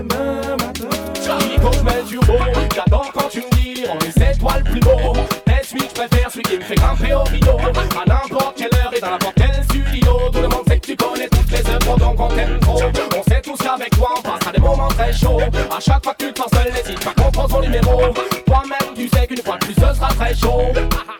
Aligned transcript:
zeman 0.00 0.56
matin. 0.56 0.88
Charlie 1.24 1.58
Cosmel 1.60 2.04
Turbo 2.08 2.34
J'adore 2.74 3.10
quand 3.12 3.28
tu 3.28 3.40
me 3.40 3.50
dis 3.56 3.84
On 3.88 3.98
est 3.98 4.32
étoiles 4.32 4.64
plus 4.64 4.80
beau 4.80 5.14
Est 5.46 5.64
celui 5.64 5.82
que 5.82 5.88
je 5.88 5.94
préfère 5.94 6.30
Celui 6.30 6.42
qui 6.42 6.56
me 6.56 6.62
fait 6.62 6.74
grimper 6.74 7.14
au 7.14 7.22
rideau. 7.24 7.56
À 7.58 8.08
n'importe 8.08 8.56
quelle 8.56 8.74
heure 8.74 8.92
et 8.94 9.00
dans 9.00 9.10
n'importe 9.10 9.34
quel 9.36 9.64
studio. 9.64 10.12
Tout 10.32 10.40
le 10.40 10.48
monde 10.48 10.64
sait 10.68 10.78
que 10.78 10.86
tu 10.86 10.96
connais 10.96 11.28
toutes 11.28 11.50
les 11.50 11.70
œuvres 11.70 11.98
Donc 11.98 12.20
on 12.20 12.28
t'aime 12.28 12.58
trop. 12.60 12.80
On 13.16 13.22
sait 13.30 13.40
tous 13.42 13.56
qu'avec 13.56 13.90
toi 13.90 14.14
on 14.16 14.22
passera 14.22 14.52
des 14.52 14.60
moments 14.60 14.88
très 14.88 15.12
chauds. 15.12 15.40
À 15.40 15.80
chaque 15.80 16.04
fois 16.04 16.14
que 16.14 16.24
tu 16.24 16.32
te 16.32 16.38
sens 16.40 16.50
seul 16.52 16.72
N'hésite 16.72 17.04
pas 17.04 17.22
qu'on 17.22 17.30
prend 17.30 17.48
son 17.48 17.60
numéro 17.60 18.12
très 20.20 20.34
chaud. 20.34 20.72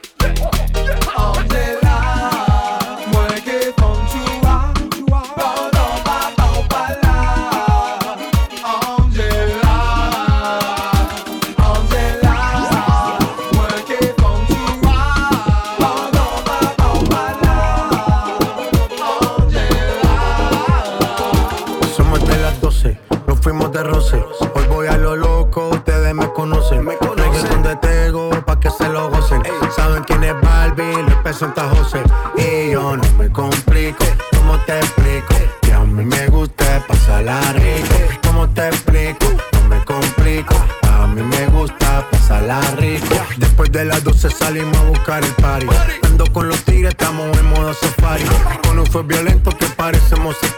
el 45.18 45.34
party. 45.34 45.66
Ando 46.04 46.24
con 46.32 46.48
los 46.48 46.62
tigres, 46.64 46.90
estamos 46.90 47.36
en 47.36 47.46
modo 47.50 47.74
safari. 47.74 48.24
Con 48.66 48.78
un 48.78 48.86
fue 48.86 49.02
violento 49.02 49.50
que 49.50 49.66
parecemos 49.66 50.36
y 50.42 50.50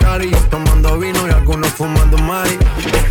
Tomando 0.50 0.98
vino 0.98 1.26
y 1.26 1.30
algunos 1.30 1.70
fumando 1.70 2.18
mari. 2.18 2.58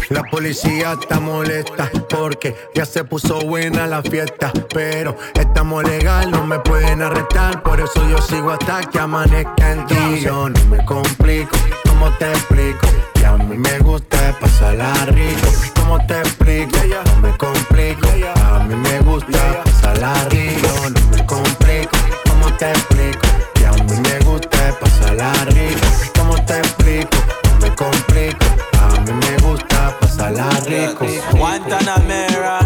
La 0.10 0.22
policía 0.24 0.96
está 1.02 1.20
molesta 1.20 1.90
porque 2.10 2.56
ya 2.76 2.86
se 2.86 3.04
puso 3.04 3.40
buena 3.40 3.88
la 3.88 4.04
fiesta. 4.04 4.52
Pero 4.72 5.16
estamos 5.34 5.84
legal, 5.84 6.30
no 6.30 6.46
me 6.46 6.60
pueden 6.60 7.02
arrestar. 7.02 7.64
Por 7.64 7.80
eso 7.80 8.08
yo 8.08 8.22
sigo 8.22 8.52
hasta 8.52 8.82
que 8.82 9.00
amanezca 9.00 9.72
en 9.72 9.88
ti. 9.88 10.22
Yo 10.22 10.50
no 10.50 10.66
me 10.66 10.86
complico, 10.86 11.58
¿cómo 11.88 12.12
te 12.18 12.32
explico? 12.32 13.11
Mí 13.52 13.58
me 13.58 13.80
gusta 13.80 14.18
pasarla 14.40 14.94
rico. 15.08 15.48
¿Cómo 15.76 15.98
te 16.08 16.18
explico? 16.20 16.78
No 17.08 17.16
me 17.18 17.36
complico, 17.36 18.08
a 18.46 18.60
mí 18.60 18.76
me 18.76 19.00
gusta 19.02 19.62
pasarla 19.66 20.14
rico. 20.30 20.70
No 20.90 21.18
me 21.18 21.26
complico, 21.26 21.98
¿cómo 22.30 22.56
te 22.56 22.72
explico? 22.72 23.28
A 23.68 23.74
mí 23.84 24.00
me 24.04 24.20
gusta 24.20 24.80
pasarla 24.80 25.34
rico. 25.50 25.82
¿Cómo 26.18 26.36
te 26.46 26.60
explico? 26.60 27.18
No 27.50 27.60
me 27.60 27.76
complico, 27.76 28.46
a 28.80 29.02
mí 29.02 29.12
me 29.12 29.38
gusta 29.46 29.98
pasarla 30.00 30.50
rico. 30.66 31.06
Guantanamera, 31.38 32.60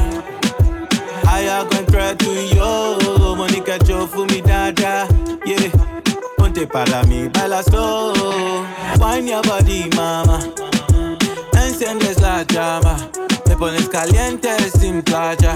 I 1.26 1.50
am 1.50 1.68
going 1.68 2.16
to 2.16 2.56
yo. 2.56 3.36
Monica 3.36 3.80
Joe 3.88 4.06
for 4.06 4.28
me 4.28 4.40
dada, 4.40 5.08
yeah. 5.48 5.72
Ponte 6.38 6.68
para 6.68 7.02
mí, 7.06 7.28
baila 7.30 7.64
slow. 7.64 8.14
Wine 9.00 9.28
your 9.28 9.42
body, 9.42 9.90
mama. 9.96 10.40
Enciendes 11.78 12.22
la 12.22 12.42
llama. 12.44 12.96
Te 13.44 13.54
pones 13.58 13.90
caliente 13.90 14.50
sin 14.80 15.02
playa. 15.02 15.56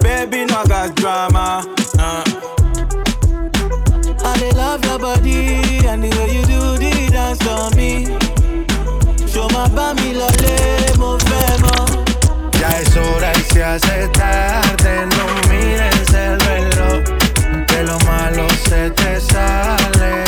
Baby, 0.00 0.44
no 0.44 0.58
hagas 0.58 0.94
drama. 0.96 1.62
Uh. 1.96 2.22
I 4.22 4.50
love 4.54 4.84
your 4.84 4.98
body 4.98 5.86
and 5.88 6.02
the 6.04 6.10
way 6.14 6.34
you 6.36 6.44
do 6.44 6.76
the 6.76 7.08
dance 7.10 7.42
on 7.46 7.74
me. 7.74 8.04
Yo 9.32 9.48
más 9.48 9.94
mi 9.94 10.12
lo 10.12 10.26
movemos. 10.98 11.90
Ya 12.60 12.68
es 12.78 12.94
hora 12.94 13.32
y 13.32 13.40
se 13.50 13.64
hace 13.64 14.08
tarde, 14.08 15.06
no 15.06 15.24
mires 15.48 16.12
el 16.12 16.38
reloj. 16.38 17.02
Que 17.66 17.82
lo 17.82 17.98
malo 18.00 18.46
se 18.68 18.90
te 18.90 19.18
sale, 19.22 20.27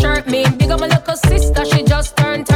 shirt. 0.00 0.26
Me 0.26 0.44
big 0.58 0.70
up 0.70 0.80
my 0.80 0.86
little 0.86 1.16
sister, 1.16 1.64
she 1.64 1.82
just 1.82 2.16
turned. 2.16 2.46
ten. 2.46 2.55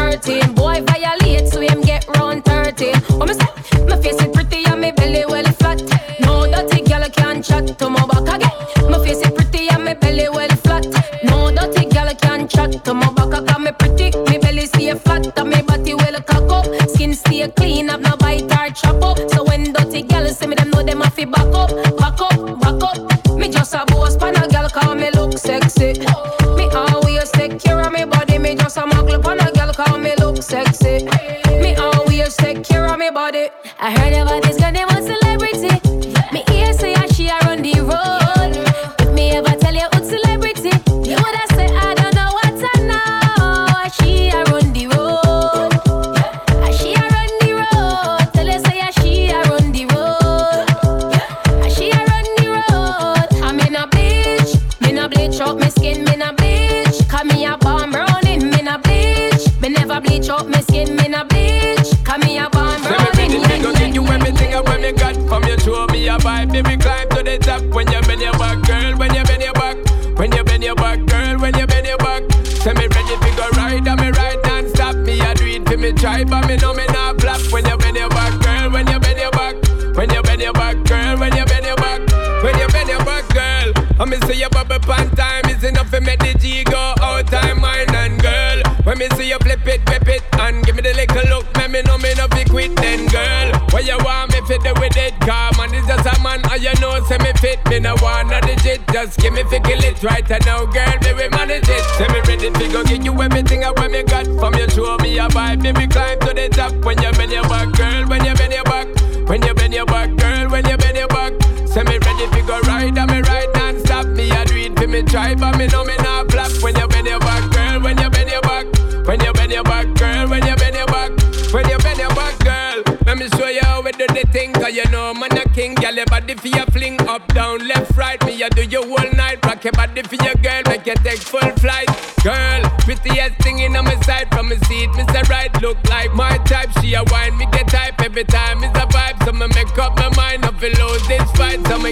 right 115.30 115.52
by 115.52 115.58
me, 115.58 115.66
no 115.68 115.84
me 115.84 115.96
not 115.98 116.30
flap. 116.30 116.50
When 116.62 116.76
you 116.76 116.86
bend 116.88 117.06
your 117.06 117.20
back, 117.20 117.50
girl, 117.52 117.80
when 117.82 117.98
you 117.98 118.10
bend 118.10 118.30
your 118.30 118.40
back, 118.42 118.66
when 119.06 119.20
you 119.20 119.32
bend 119.32 119.52
your 119.52 119.64
back, 119.64 119.86
girl, 119.94 120.28
when 120.28 120.46
you 120.46 120.56
bend 120.56 120.76
your 120.76 120.86
back, 120.86 121.10
when 121.52 121.68
you 121.68 121.78
bend 121.78 121.98
your 121.98 122.08
back, 122.10 122.38
girl. 122.40 122.82
Let 123.06 123.18
me 123.18 123.28
show 123.30 123.48
you 123.48 123.60
how 123.62 123.82
we 123.82 123.92
do 123.92 124.06
the 124.06 124.26
thing, 124.32 124.52
cause 124.52 124.74
you 124.74 124.84
know 124.90 125.14
man 125.14 125.36
a 125.36 125.48
king. 125.50 125.74
Girl, 125.74 125.94
your 125.94 126.06
body 126.06 126.34
for 126.34 126.48
your 126.48 126.66
fling 126.66 127.00
up, 127.08 127.26
down, 127.28 127.66
left, 127.66 127.96
right. 127.96 128.24
Me, 128.24 128.34
you 128.34 128.48
do 128.50 128.64
your 128.64 128.86
whole 128.86 129.12
night. 129.12 129.44
Rock 129.44 129.64
your 129.64 129.72
body 129.72 130.02
for 130.02 130.16
your 130.16 130.34
girl, 130.34 130.62
make 130.66 130.86
you 130.86 130.94
take 130.96 131.18
full 131.18 131.50
flight. 131.62 131.88
Girl, 132.22 132.62
prettiest 132.80 133.36
thing 133.42 133.60
in 133.60 133.76
on 133.76 133.84
my 133.84 134.00
side. 134.02 134.28
From 134.32 134.48
my 134.48 134.56
seat, 134.56 134.90
Mr. 134.90 135.28
right, 135.28 135.50
look 135.62 135.78
like 135.88 136.12
my 136.14 136.38
type. 136.38 136.70
She 136.80 136.94
a 136.94 137.02
wine, 137.04 137.36
me 137.38 137.46
get 137.52 137.68
type 137.68 138.00
every 138.02 138.24
time. 138.24 138.62
It's 138.62 138.78
a 138.78 138.86
vibe, 138.86 139.24
so 139.24 139.32
me 139.32 139.46
make 139.54 139.78
up 139.78 139.96
my 139.96 140.08
mind, 140.16 140.42
not 140.42 140.58
to 140.60 140.68
lose 140.68 141.10
it 141.10 141.29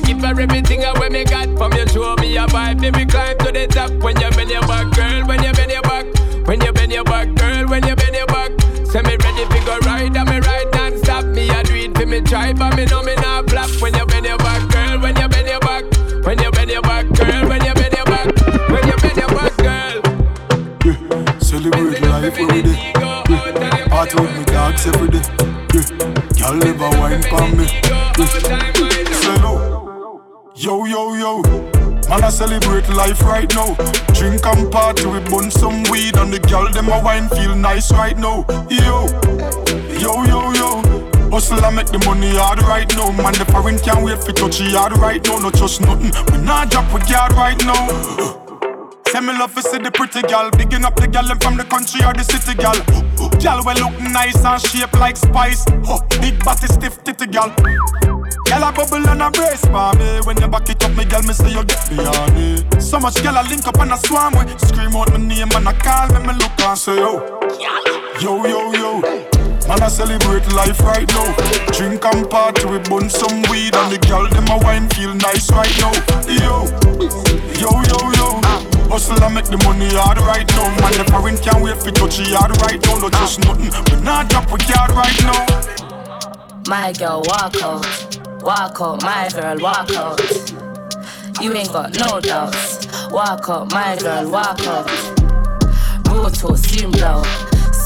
give 0.00 0.20
her 0.20 0.40
everything 0.40 0.84
I 0.84 0.98
when 0.98 1.12
me 1.12 1.24
got 1.24 1.48
from 1.56 1.72
you. 1.72 1.86
Show 1.88 2.14
me 2.16 2.36
a 2.36 2.46
vibe, 2.46 2.80
then 2.80 2.92
we 2.94 3.06
climb 3.06 3.38
to 3.38 3.52
the 3.52 3.66
top. 3.66 3.90
When 4.02 4.20
you 4.20 4.30
bend 4.30 4.50
your 4.50 4.62
back, 4.62 4.90
girl, 4.94 5.26
when 5.26 5.42
you 5.42 5.52
bend 5.52 5.72
your 5.72 5.82
back, 5.82 6.06
when 6.46 6.60
you 6.60 6.72
bend 6.72 6.92
your 6.92 7.04
back, 7.04 7.34
girl, 7.34 7.66
when 7.68 7.86
you 7.86 7.96
bend 7.96 8.14
your 8.14 8.26
back. 8.26 8.50
Say 8.88 9.02
me 9.02 9.16
ready 9.16 9.44
fi 9.52 9.64
go 9.66 9.78
ride, 9.84 10.16
and 10.16 10.28
me 10.28 10.38
ride 10.40 10.68
non-stop. 10.72 11.24
Me 11.26 11.48
a 11.50 11.62
do 11.62 11.74
it 11.74 11.96
fi 11.96 12.04
me 12.04 12.20
try, 12.20 12.52
but 12.52 12.76
me 12.76 12.84
know 12.86 13.02
me 13.02 13.14
not 13.16 13.48
flop. 13.50 13.70
When 13.80 13.94
you 13.94 14.06
bend 14.06 14.26
your 14.26 14.38
back, 14.38 14.68
girl, 14.70 15.00
when 15.00 15.16
you 15.16 15.28
bend 15.28 15.48
your 15.48 15.60
back, 15.60 15.84
when 16.24 16.38
you 16.38 16.50
bend 16.50 16.70
your 16.70 16.82
back, 16.82 17.06
girl, 17.12 17.48
when 17.48 17.64
you 17.64 17.74
bend 17.74 17.94
your 17.94 18.04
back, 18.06 18.26
when 18.70 18.86
you 18.88 18.96
bend 18.96 19.16
your 19.16 19.28
back, 19.28 19.56
girl. 19.58 20.02
Celebrate 21.40 22.00
life 22.02 22.38
every 22.38 22.62
day. 22.62 22.92
Yeah. 22.96 23.92
Out 23.92 24.14
with 24.14 24.36
me 24.36 24.44
dogs 24.44 24.86
every 24.86 25.08
day. 25.08 25.22
Yeah. 25.74 26.48
Y'all 26.48 26.56
never 26.56 26.88
wine 26.98 27.22
for 27.22 27.48
me. 27.56 27.66
Yeah. 27.84 28.77
Yo, 30.58 30.86
yo, 30.86 31.14
yo. 31.14 31.40
Man, 32.10 32.24
I 32.24 32.30
celebrate 32.30 32.88
life 32.88 33.22
right 33.22 33.48
now. 33.54 33.76
Drink 34.12 34.44
and 34.44 34.72
party, 34.72 35.06
we 35.06 35.20
bun 35.30 35.52
some 35.52 35.84
weed, 35.84 36.16
and 36.16 36.32
the 36.32 36.40
girl 36.50 36.68
them 36.72 36.88
a 36.88 37.00
wine 37.00 37.28
feel 37.28 37.54
nice 37.54 37.92
right 37.92 38.18
now. 38.18 38.44
Yo, 38.68 39.06
yo, 40.02 40.24
yo, 40.26 40.50
yo. 40.58 40.82
Hustle 41.30 41.64
and 41.64 41.76
make 41.76 41.86
the 41.86 42.02
money 42.04 42.34
hard 42.34 42.60
right 42.62 42.92
now. 42.96 43.12
Man, 43.12 43.34
the 43.34 43.44
foreign 43.52 43.78
can't 43.78 44.04
wait 44.04 44.18
for 44.18 44.32
touch 44.32 44.60
yard 44.60 44.98
right 44.98 45.24
now. 45.28 45.38
No 45.38 45.50
trust 45.52 45.80
nothing. 45.80 46.10
We 46.32 46.42
not 46.44 46.72
drop 46.72 46.92
with 46.92 47.08
yard 47.08 47.34
right 47.34 47.58
now. 47.64 47.86
Say 49.06 49.20
me 49.20 49.38
love 49.38 49.54
to 49.54 49.62
see 49.62 49.78
the 49.78 49.92
pretty 49.92 50.20
gal 50.22 50.50
Bigging 50.50 50.84
up 50.84 50.96
the 50.96 51.06
gal 51.06 51.24
from 51.40 51.56
the 51.56 51.64
country 51.64 52.04
or 52.04 52.12
the 52.12 52.24
city 52.24 52.54
gal 52.54 52.76
Gal 53.40 53.64
well 53.64 53.76
look 53.80 53.98
nice 54.02 54.44
and 54.44 54.60
shape 54.60 54.92
like 55.00 55.16
spice 55.16 55.64
oh, 55.86 56.04
Big 56.20 56.44
body 56.44 56.66
stiff 56.66 57.02
titty 57.04 57.26
gal 57.28 57.48
Gal 58.48 58.64
a 58.64 58.72
bubble 58.72 59.06
and 59.06 59.22
a 59.22 59.30
brace 59.30 59.64
for 59.64 59.92
me 60.00 60.20
When 60.24 60.40
you 60.40 60.48
back 60.48 60.68
it 60.68 60.82
up 60.82 60.96
me 60.96 61.04
gal 61.04 61.22
me 61.22 61.32
say 61.34 61.52
you 61.52 61.64
get 61.64 61.90
me 61.92 62.04
on 62.04 62.80
So 62.80 62.98
much 62.98 63.22
gal 63.22 63.36
a 63.36 63.42
link 63.48 63.66
up 63.66 63.78
and 63.78 63.92
a 63.92 63.96
swarm 63.96 64.34
with 64.34 64.58
Scream 64.60 64.96
out 64.96 65.10
my 65.12 65.18
name 65.18 65.52
and 65.52 65.68
a 65.68 65.72
call 65.74 66.08
me 66.08 66.26
me 66.26 66.32
look 66.34 66.60
and 66.60 66.78
say 66.78 66.96
yo 66.96 67.20
Yo 68.20 68.44
yo 68.46 68.72
yo 68.72 69.28
Man, 69.68 69.82
I 69.82 69.88
celebrate 69.88 70.48
life 70.54 70.80
right 70.80 71.06
now. 71.12 71.28
Drink 71.76 72.02
and 72.02 72.30
party, 72.30 72.64
we 72.64 72.78
bun 72.88 73.10
some 73.10 73.42
weed, 73.52 73.76
and 73.76 73.92
the 73.92 73.98
girl 74.08 74.26
them 74.26 74.48
a 74.48 74.56
wine 74.64 74.88
feel 74.88 75.12
nice 75.12 75.52
right 75.52 75.68
now. 75.76 75.92
Yo, 76.24 76.64
yo, 77.60 77.68
yo, 77.84 78.00
yo. 78.16 78.40
Hustle 78.88 79.22
and 79.22 79.34
make 79.34 79.44
the 79.44 79.60
money 79.68 79.92
hard 79.92 80.16
right 80.24 80.48
now. 80.56 80.72
Man, 80.80 80.96
the 80.96 81.04
parent 81.04 81.42
can't 81.42 81.62
wait 81.62 81.76
for 81.76 81.90
touch 81.90 82.18
yard 82.18 82.56
right 82.62 82.80
now. 82.80 82.96
No 82.96 83.10
just 83.10 83.40
nothing, 83.40 83.68
we 83.92 84.02
not 84.02 84.30
drop 84.30 84.50
with 84.50 84.66
yard 84.70 84.90
right 84.92 85.20
now. 85.28 85.44
My 86.66 86.90
girl, 86.92 87.20
walk 87.26 87.60
out, 87.60 87.84
walk 88.40 88.80
out, 88.80 89.02
my 89.02 89.28
girl, 89.32 89.58
walk 89.60 89.90
out. 89.92 90.20
You 91.40 91.52
ain't 91.52 91.72
got 91.72 91.96
no 91.98 92.20
doubts. 92.20 92.86
Walk 93.10 93.48
out, 93.48 93.72
my 93.72 93.96
girl, 93.96 94.30
walk 94.30 94.60
out. 94.66 94.86
Brutal, 96.04 96.56
steam 96.56 96.90
blow 96.90 97.22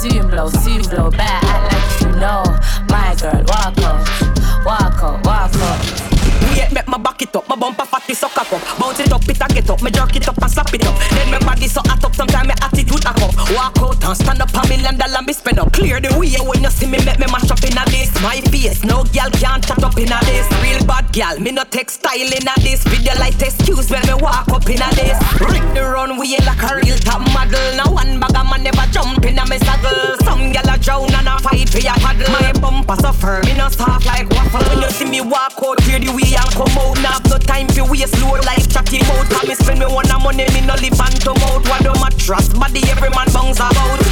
soon 0.03 0.29
blow, 0.29 0.49
soon 0.49 0.83
blow. 0.83 1.11
Better 1.11 1.47
act 1.47 1.73
like 1.73 2.01
you 2.01 2.21
know. 2.21 2.43
My 2.89 3.15
girl, 3.21 3.45
walk 3.47 3.79
up, 3.79 4.65
walk 4.65 5.03
up, 5.03 5.27
walk 5.27 5.55
up. 5.55 6.12
Wait, 6.53 6.73
make 6.73 6.89
my 6.89 6.99
back 6.99 7.23
it 7.23 7.35
up, 7.35 7.49
my 7.49 7.57
bumper 7.57 7.87
fatty 7.87 8.15
suck 8.15 8.37
up. 8.37 8.49
Bounce 8.79 9.01
it 9.01 9.13
up, 9.13 9.27
it 9.29 9.41
a 9.41 9.47
get 9.49 9.71
up, 9.71 9.83
me 9.83 9.91
jerk 9.91 10.15
it 10.17 10.29
up 10.29 10.37
and 10.37 10.51
slap 10.51 10.73
it 10.73 10.85
up. 10.87 10.97
Then 11.11 11.31
my 11.31 11.39
body 11.41 11.69
so 11.69 11.81
hot 11.87 12.05
up, 12.05 12.15
sometimes 12.15 12.49
my 12.49 12.55
attitude 12.61 13.05
a 13.05 13.11
up. 13.11 13.35
Walk 13.57 13.79
out 13.81 14.05
and 14.05 14.17
stand 14.17 14.43
up 14.43 14.53
a 14.53 14.69
million 14.69 14.97
dollar 14.97 15.23
me 15.23 15.33
spend 15.33 15.59
up. 15.59 15.73
Clear 15.73 16.01
the 16.01 16.13
way 16.19 16.37
when 16.45 16.63
you 16.63 16.71
see 16.71 16.87
me 16.87 16.99
make 17.05 17.19
me 17.19 17.27
mash 17.33 17.51
up 17.51 17.63
in 17.65 17.77
a 17.77 17.85
this. 17.89 18.13
My 18.21 18.41
face, 18.53 18.85
no 18.85 19.05
girl 19.17 19.31
can't 19.41 19.65
chat 19.65 19.83
up 19.83 19.97
in 19.97 20.13
a 20.13 20.19
this. 20.29 20.47
Real 20.61 20.85
bad 20.85 21.09
girl, 21.13 21.41
me 21.41 21.53
no 21.53 21.65
textile 21.65 22.21
in 22.21 22.45
a 22.45 22.55
this. 22.61 22.85
Video 22.85 23.15
like 23.17 23.41
excuse 23.41 23.89
when 23.89 24.05
me 24.05 24.15
walk 24.21 24.49
up 24.53 24.69
in 24.69 24.83
a 24.83 24.89
this. 24.93 25.17
Rick 25.41 25.65
the 25.73 25.83
runway 25.89 26.37
like 26.45 26.61
a 26.61 26.77
real 26.77 26.99
top 27.01 27.25
model. 27.33 27.65
Now 27.81 27.89
one 27.89 28.21
bag 28.21 28.37
a 28.37 28.45
man 28.45 28.63
never 28.63 28.87
jump 28.93 29.25
in 29.25 29.39
a 29.39 29.45
me 29.49 29.57
saddle. 29.59 30.21
Some 30.21 30.53
girl 30.53 30.69
a 30.69 30.77
drown 30.77 31.15
and 31.17 31.29
a 31.29 31.41
fight 31.41 31.69
for 31.73 31.81
your 31.81 31.97
paddle. 31.97 32.29
My 32.29 32.53
bumper 32.61 32.97
so 33.01 33.13
firm, 33.13 33.45
me 33.49 33.57
no 33.57 33.69
soft 33.69 34.05
like 34.07 34.29
waffle. 34.31 34.61
When 34.69 34.83
you 34.85 34.91
see 34.91 35.09
me 35.09 35.21
walk 35.21 35.57
out, 35.63 35.79
clear 35.85 35.99
the 35.99 36.13
way 36.13 36.35
and 36.43 36.53
come 36.55 36.79
out. 36.79 36.99
Now 36.99 37.19
no 37.31 37.39
time 37.39 37.69
for 37.69 37.87
waste 37.87 38.15
slow 38.19 38.35
life 38.43 38.69
chatting 38.69 39.07
out. 39.07 39.27
Cause 39.31 39.47
me 39.47 39.55
spend 39.55 39.79
me 39.79 39.87
one 39.87 40.11
money, 40.23 40.47
me 40.51 40.61
no 40.67 40.75
live 40.75 40.99
and 40.99 41.17
to 41.23 41.31
out. 41.31 41.63
What 41.71 41.83
do 41.83 41.93
mattress 42.03 42.49
body 42.51 42.83
every 42.91 43.11
man 43.11 43.29
bounce 43.33 43.63
about. 43.63 44.03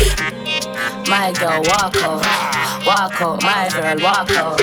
My 1.11 1.33
girl 1.33 1.63
walk 1.67 1.97
out, 1.97 2.23
walk 2.87 3.21
out, 3.21 3.43
my 3.43 3.69
girl 3.75 3.99
walk 3.99 4.31
out. 4.31 4.61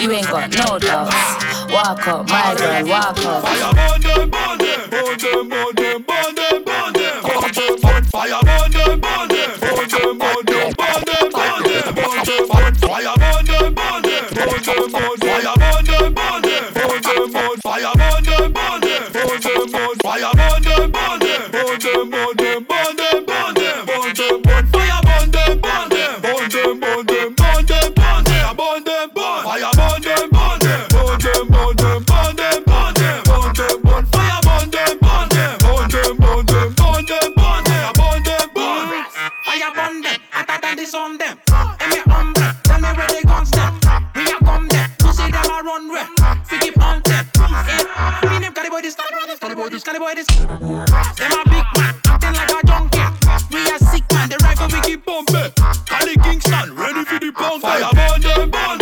You 0.00 0.12
ain't 0.12 0.26
got 0.28 0.48
no 0.56 0.78
doubts. 0.78 1.14
Walk 1.72 2.08
out, 2.08 2.28
my 2.28 2.54
girl 2.56 2.88
walk 2.88 3.18
out. 3.18 3.42
Fire 3.44 3.72
burn 3.74 4.00
them, 4.00 4.30
burn 4.30 4.58
them, 4.58 4.90
burn 4.90 5.18
them, 5.18 5.48
burn 5.48 5.74
them, 5.74 6.02
burn 6.04 6.34
them, 6.34 6.64
burn 6.64 6.92
them. 6.94 7.24
Fire 8.08 8.40
burn 8.42 8.70
them, 8.72 9.00
burn 9.00 9.28
them, 9.28 9.60
burn 9.60 9.88
them, 9.88 10.18
burn 10.18 10.18
them, 10.18 10.18
burn 10.18 10.44
them, 10.44 11.30
burn 11.30 11.62
them, 11.62 11.94
burn 11.94 12.24
them. 12.24 12.74
Fire 12.74 13.14
burn 13.18 13.44
them, 13.44 13.74
burn 13.74 13.74
them, 13.74 13.74
burn 13.74 14.07
them, 14.68 14.92
burn 14.92 15.18
them. 15.20 15.38
Burn 15.38 15.84
them, 15.84 16.14
burn 16.14 16.42
them 16.42 16.58
them, 17.08 17.32
burn 17.32 17.58
fire, 17.62 17.92
burn 17.94 18.22
them, 18.24 18.52
burn 18.52 18.80
them, 18.80 19.02
burn 19.12 19.40
them, 19.40 19.70
burn 19.70 19.88
them, 19.88 20.18
burn 20.36 20.62
them, 20.62 20.92
burn 20.92 21.18
them, 21.18 21.44
burn 21.48 22.36
them, 22.36 22.54
burn 22.54 22.96
them, 22.96 23.24
burn 23.26 23.54
them, 23.54 23.86
burn 23.86 24.14
them, 24.14 24.66
fire, 24.72 25.00
burn 25.06 25.30
them, 25.30 25.60
burn 25.60 25.88
them, 25.88 26.20
burn 26.22 26.48
them, 26.48 26.80
burn 26.80 27.06
them, 27.06 27.34
burn 27.34 27.66
them, 27.66 27.94
burn 27.94 28.14
them, 28.24 28.48
them, 28.84 29.10
fire, 29.16 29.70
burn 29.76 30.02
them, 30.02 30.30
burn 30.30 30.58
them, 30.58 30.88
burn 30.88 31.18
them, 31.18 31.48
burn 31.48 31.76
them, 31.76 32.04
burn 32.04 32.36
them, 32.36 32.62
burn 32.64 32.94
them, 32.94 33.82
them, 33.82 34.06
fire, 34.12 34.40
burn 34.44 34.70
them, 34.70 34.98
burn 35.00 35.28
them, 35.28 35.58
burn 35.58 35.88
them, 35.88 36.16
burn 36.18 36.46
them, 36.46 36.72
burn 36.74 37.04
them, 37.04 37.32
burn 37.34 37.64
them, 37.64 37.88
them, 38.28 38.68
them, 40.60 40.76
the 40.76 41.16
them. 41.18 41.47
Where. 45.88 46.06
Fi 46.44 46.58
keep 46.58 46.82
on 46.82 47.02
boy 48.78 48.86
this, 49.26 49.38
Cali 49.38 49.54
boy 49.54 49.68
this, 49.68 49.82
Cali 49.82 49.98
boy 49.98 50.14
this. 50.14 50.26
Them 50.26 51.32
a 51.32 51.42
big 51.50 51.66
man, 51.76 51.94
acting 52.06 52.32
like 52.32 52.50
a 52.50 52.66
junkie. 52.66 52.98
We 53.50 53.60
a 53.70 53.78
sick 53.78 54.04
man, 54.12 54.28
the 54.28 54.38
rifle 54.42 54.68
we 54.68 54.80
keep 54.82 55.04
bumping. 55.04 55.52
Cali 55.86 56.14
Kingston, 56.16 56.76
ready 56.76 57.04
for 57.04 57.18
the 57.18 57.32
pump. 57.32 57.62
Fire 57.62 57.90
burn 57.92 58.20
them, 58.20 58.50
burn 58.50 58.77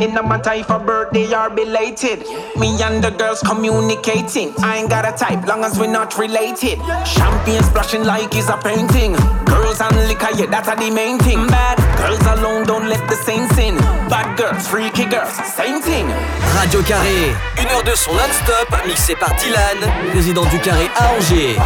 In 0.00 0.16
a 0.16 0.22
matter 0.22 0.52
if 0.52 0.70
a 0.70 0.78
birthday 0.78 1.26
or 1.34 1.50
belated. 1.50 2.20
Me 2.56 2.80
and 2.80 3.02
the 3.02 3.10
girls 3.10 3.40
communicating. 3.40 4.54
I 4.62 4.78
ain't 4.78 4.90
got 4.90 5.04
a 5.04 5.10
type, 5.10 5.44
long 5.44 5.64
as 5.64 5.76
we're 5.76 5.90
not 5.90 6.16
related. 6.16 6.78
Champagne 7.04 7.62
splashing 7.64 8.04
like 8.04 8.32
it's 8.32 8.48
a 8.48 8.56
painting. 8.58 9.14
Girls 9.44 9.80
and 9.80 9.96
liquor, 10.06 10.30
yeah, 10.38 10.46
that's 10.46 10.68
the 10.68 10.90
main 10.90 11.18
thing. 11.18 11.44
Bad 11.48 11.78
girls 11.98 12.20
alone, 12.38 12.64
don't 12.64 12.88
let 12.88 13.08
the 13.08 13.16
saints 13.16 13.58
in. 13.58 13.76
Bad 14.08 14.38
girls, 14.38 14.68
freaky 14.68 15.04
girls, 15.04 15.34
same 15.44 15.82
thing. 15.82 16.06
Radio 16.54 16.80
Carré, 16.82 17.34
une 17.58 17.66
heure 17.66 17.82
de 17.82 17.96
son 17.96 18.12
non-stop, 18.12 18.86
mixé 18.86 19.16
par 19.16 19.34
Dylan, 19.34 19.90
résident 20.14 20.44
du 20.44 20.60
Carré 20.60 20.88
à 20.96 21.16
Angers. 21.16 21.56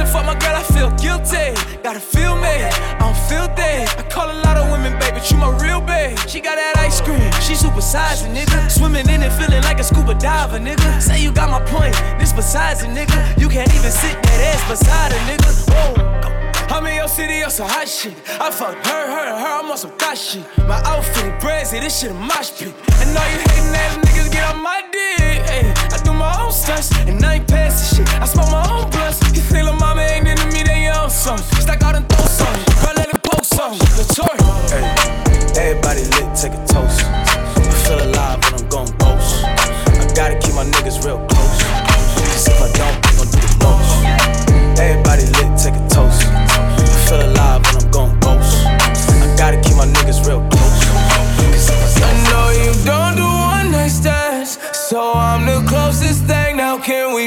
and 0.00 0.26
my 0.26 0.34
girl, 0.38 0.56
I 0.56 0.62
feel 0.62 0.90
guilty. 0.96 1.52
Gotta 1.82 2.00
feel 2.00 2.36
me, 2.36 2.48
I 2.48 2.98
don't 2.98 3.16
feel 3.28 3.46
dead. 3.54 3.88
I 3.98 4.02
call 4.08 4.30
a 4.30 4.38
lot 4.40 4.56
of 4.56 4.70
women, 4.70 4.98
baby, 4.98 5.20
you 5.28 5.36
my 5.36 5.50
real 5.60 5.80
babe. 5.80 6.18
She 6.28 6.40
got 6.40 6.56
that 6.56 6.78
ice 6.78 7.00
cream, 7.00 7.20
she 7.44 7.52
supersizing, 7.52 8.34
nigga. 8.34 8.70
Swimming 8.70 9.08
in 9.08 9.22
it, 9.22 9.32
feeling 9.32 9.62
like 9.62 9.78
a 9.78 9.84
scuba 9.84 10.14
diver, 10.14 10.58
nigga. 10.58 11.00
Say 11.00 11.22
you 11.22 11.32
got 11.32 11.50
my 11.50 11.60
point, 11.66 11.94
this 12.18 12.32
besides 12.32 12.82
a 12.82 12.86
nigga. 12.86 13.18
You 13.38 13.48
can't 13.48 13.72
even 13.74 13.90
sit 13.90 14.16
that 14.22 14.40
ass 14.54 14.62
beside 14.68 15.12
a 15.12 15.20
nigga. 15.28 15.50
Whoa. 15.68 16.10
I'm 16.70 16.86
in 16.86 16.94
your 16.94 17.08
city 17.08 17.42
on 17.42 17.50
some 17.50 17.68
hot 17.68 17.88
shit. 17.88 18.14
I 18.40 18.50
fuck 18.50 18.74
her, 18.86 19.04
her, 19.12 19.24
and 19.34 19.38
her, 19.42 19.52
I'm 19.60 19.70
on 19.70 19.76
some 19.76 19.90
thot 19.98 20.16
shit. 20.16 20.46
My 20.68 20.80
outfit, 20.84 21.40
brazy, 21.40 21.80
this 21.80 21.98
shit 21.98 22.10
a 22.10 22.14
mosh 22.14 22.52
pit. 22.56 22.72
And 23.02 23.16
all 23.18 23.28
you 23.28 23.38
hating 23.42 23.74
ass 23.74 23.96
niggas 23.98 24.32
get 24.32 24.44
on 24.54 24.62
my 24.62 24.80
dick. 24.92 25.42
Ay. 25.50 25.74
I 25.92 25.99
own 26.38 26.52
stunts, 26.52 26.90
and 27.06 27.24
I 27.24 27.34
ain't 27.34 27.48
past 27.48 27.96
shit. 27.96 28.08
I 28.20 28.26
smoke 28.26 28.50
my 28.50 28.64
own 28.70 28.90
blunts. 28.90 29.20
You 29.34 29.42
think 29.42 29.64
little 29.64 29.78
mama 29.78 30.02
ain't 30.02 30.28
into 30.28 30.46
me, 30.46 30.62
they 30.62 30.88
own 30.88 31.10
something. 31.10 31.46
Stack 31.60 31.82
out 31.82 31.96
and 31.96 32.08
throw 32.08 32.24
something, 32.26 32.64
girl, 32.82 32.94
let 32.96 33.08
it 33.08 33.22
poke 33.22 33.44
something. 33.44 33.78
Notorious. 33.96 34.72
Hey, 34.72 35.70
everybody 35.70 36.04
lit, 36.14 36.36
take 36.36 36.54
a 36.54 36.66
toast. 36.66 37.29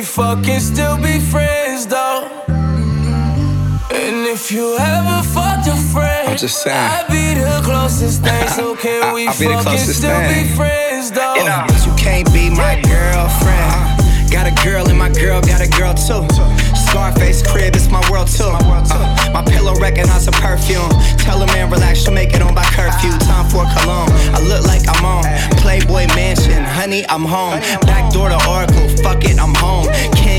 Can 0.05 0.59
still 0.59 0.97
be 0.97 1.19
friends 1.19 1.87
though. 1.87 2.27
And 3.91 4.27
if 4.27 4.51
you 4.51 4.77
ever 4.77 5.23
fucked 5.29 5.67
a 5.67 5.75
friend, 5.93 6.29
I'm 6.29 6.37
just 6.37 6.61
saying. 6.61 6.75
I'd 6.75 7.07
be 7.07 7.39
the 7.39 7.61
closest 7.63 8.21
thing. 8.21 8.47
So 8.49 8.75
can 8.75 9.13
we 9.15 9.27
I'll 9.27 9.39
be 9.39 9.45
the 9.45 9.53
fucking 9.53 9.63
closest 9.63 9.99
still 9.99 10.19
thing. 10.19 10.49
be 10.49 10.55
friends 10.55 11.11
though? 11.11 11.35
You 11.35 11.45
know, 11.45 11.63
but 11.67 11.85
you 11.85 11.93
can't 11.95 12.27
be 12.33 12.49
my 12.49 12.81
girlfriend. 12.81 14.29
Got 14.29 14.47
a 14.47 14.55
girl 14.63 14.87
and 14.89 14.97
my 14.97 15.09
girl 15.09 15.41
got 15.41 15.61
a 15.61 15.69
girl 15.69 15.93
too. 15.93 16.27
Scarface 16.89 17.41
crib, 17.47 17.75
it's 17.75 17.89
my 17.89 18.03
world 18.11 18.27
too. 18.27 18.43
Uh, 18.43 19.22
my 19.33 19.41
pillow 19.43 19.73
recognize 19.75 20.27
a 20.27 20.31
perfume. 20.31 20.89
Tell 21.17 21.41
a 21.41 21.47
man 21.47 21.69
relax, 21.69 22.03
she'll 22.03 22.13
make 22.13 22.33
it 22.33 22.41
on 22.41 22.53
by 22.53 22.63
curfew. 22.63 23.11
Time 23.25 23.49
for 23.49 23.65
cologne. 23.73 24.11
I 24.31 24.39
look 24.39 24.63
like 24.65 24.83
I'm 24.87 25.03
on 25.03 25.23
Playboy 25.57 26.07
Mansion, 26.15 26.63
honey, 26.63 27.05
I'm 27.09 27.25
home. 27.25 27.59
Back 27.81 28.13
door 28.13 28.29
to 28.29 28.39
Oracle, 28.47 28.87
fuck 29.01 29.25
it, 29.25 29.39
I'm 29.39 29.55
home. 29.55 29.87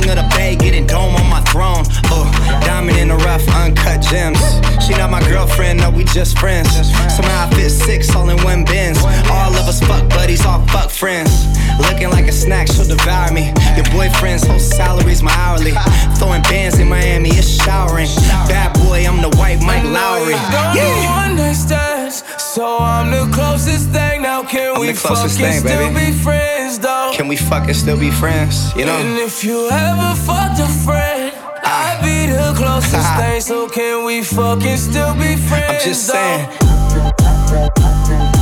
King 0.04 0.18
of 0.18 0.22
the 0.22 0.36
Bay, 0.36 0.54
getting 0.54 0.86
dome 0.86 1.16
on 1.16 1.30
my 1.30 1.40
throne. 1.48 1.82
Oh, 2.12 2.28
diamond 2.60 2.98
in 2.98 3.08
the 3.08 3.16
rough, 3.16 3.46
uncut 3.56 4.02
gems. 4.02 4.38
She 4.84 4.92
not 4.92 5.10
my 5.10 5.20
girlfriend, 5.30 5.80
no, 5.80 5.88
we 5.88 6.04
just 6.04 6.38
friends. 6.38 6.68
Somehow 7.16 7.48
I 7.48 7.50
fit 7.54 7.70
six 7.70 8.14
all 8.14 8.28
in 8.28 8.36
one 8.44 8.66
bins. 8.66 8.98
All 9.32 9.54
of 9.56 9.66
us 9.66 9.80
fuck 9.80 10.06
buddies, 10.10 10.44
all 10.44 10.60
fuck 10.66 10.90
friends. 10.90 11.32
Looking 11.80 12.10
like 12.10 12.26
a 12.26 12.32
snack, 12.32 12.68
she'll 12.68 12.84
devour 12.84 13.32
me. 13.32 13.46
Your 13.76 13.88
boyfriend's 13.96 14.46
whole 14.46 14.58
salary's 14.58 15.22
my 15.22 15.32
hourly. 15.32 15.72
Throwing 16.18 16.42
bands 16.42 16.78
in 16.78 16.88
Miami, 16.88 17.30
it's 17.30 17.48
showering. 17.64 18.08
Bad 18.46 18.74
boy, 18.84 19.06
I'm 19.08 19.22
the 19.22 19.34
white 19.38 19.62
Mike 19.62 19.84
Lowry. 19.84 20.34
Yeah. 20.76 21.24
one 21.24 21.36
night 21.36 21.54
stands, 21.54 22.22
so 22.36 22.76
I'm 22.78 23.10
the 23.10 23.34
closest 23.34 23.88
thing. 23.88 24.20
Now 24.20 24.33
can 24.48 24.74
I'm 24.74 24.80
we 24.80 24.92
the 24.92 24.98
closest 24.98 25.38
fucking 25.38 25.52
thing, 25.52 25.60
still 25.60 25.92
baby. 25.92 26.12
be 26.12 26.18
friends 26.18 26.78
though? 26.78 27.12
Can 27.14 27.28
we 27.28 27.36
fucking 27.36 27.74
still 27.74 27.98
be 27.98 28.10
friends? 28.10 28.74
You 28.76 28.84
know? 28.86 28.96
And 28.96 29.18
if 29.18 29.44
you 29.44 29.68
ever 29.70 30.14
fucked 30.26 30.60
a 30.60 30.66
friend, 30.84 31.32
ah. 31.64 31.98
I'd 31.98 32.02
be 32.02 32.32
the 32.32 32.52
closest 32.56 33.08
thing. 33.18 33.40
So 33.40 33.68
can 33.68 34.04
we 34.04 34.22
fucking 34.22 34.76
still 34.76 35.14
be 35.14 35.36
friends? 35.36 35.82
I'm 35.84 35.88
just 35.88 36.06
saying. 36.06 36.48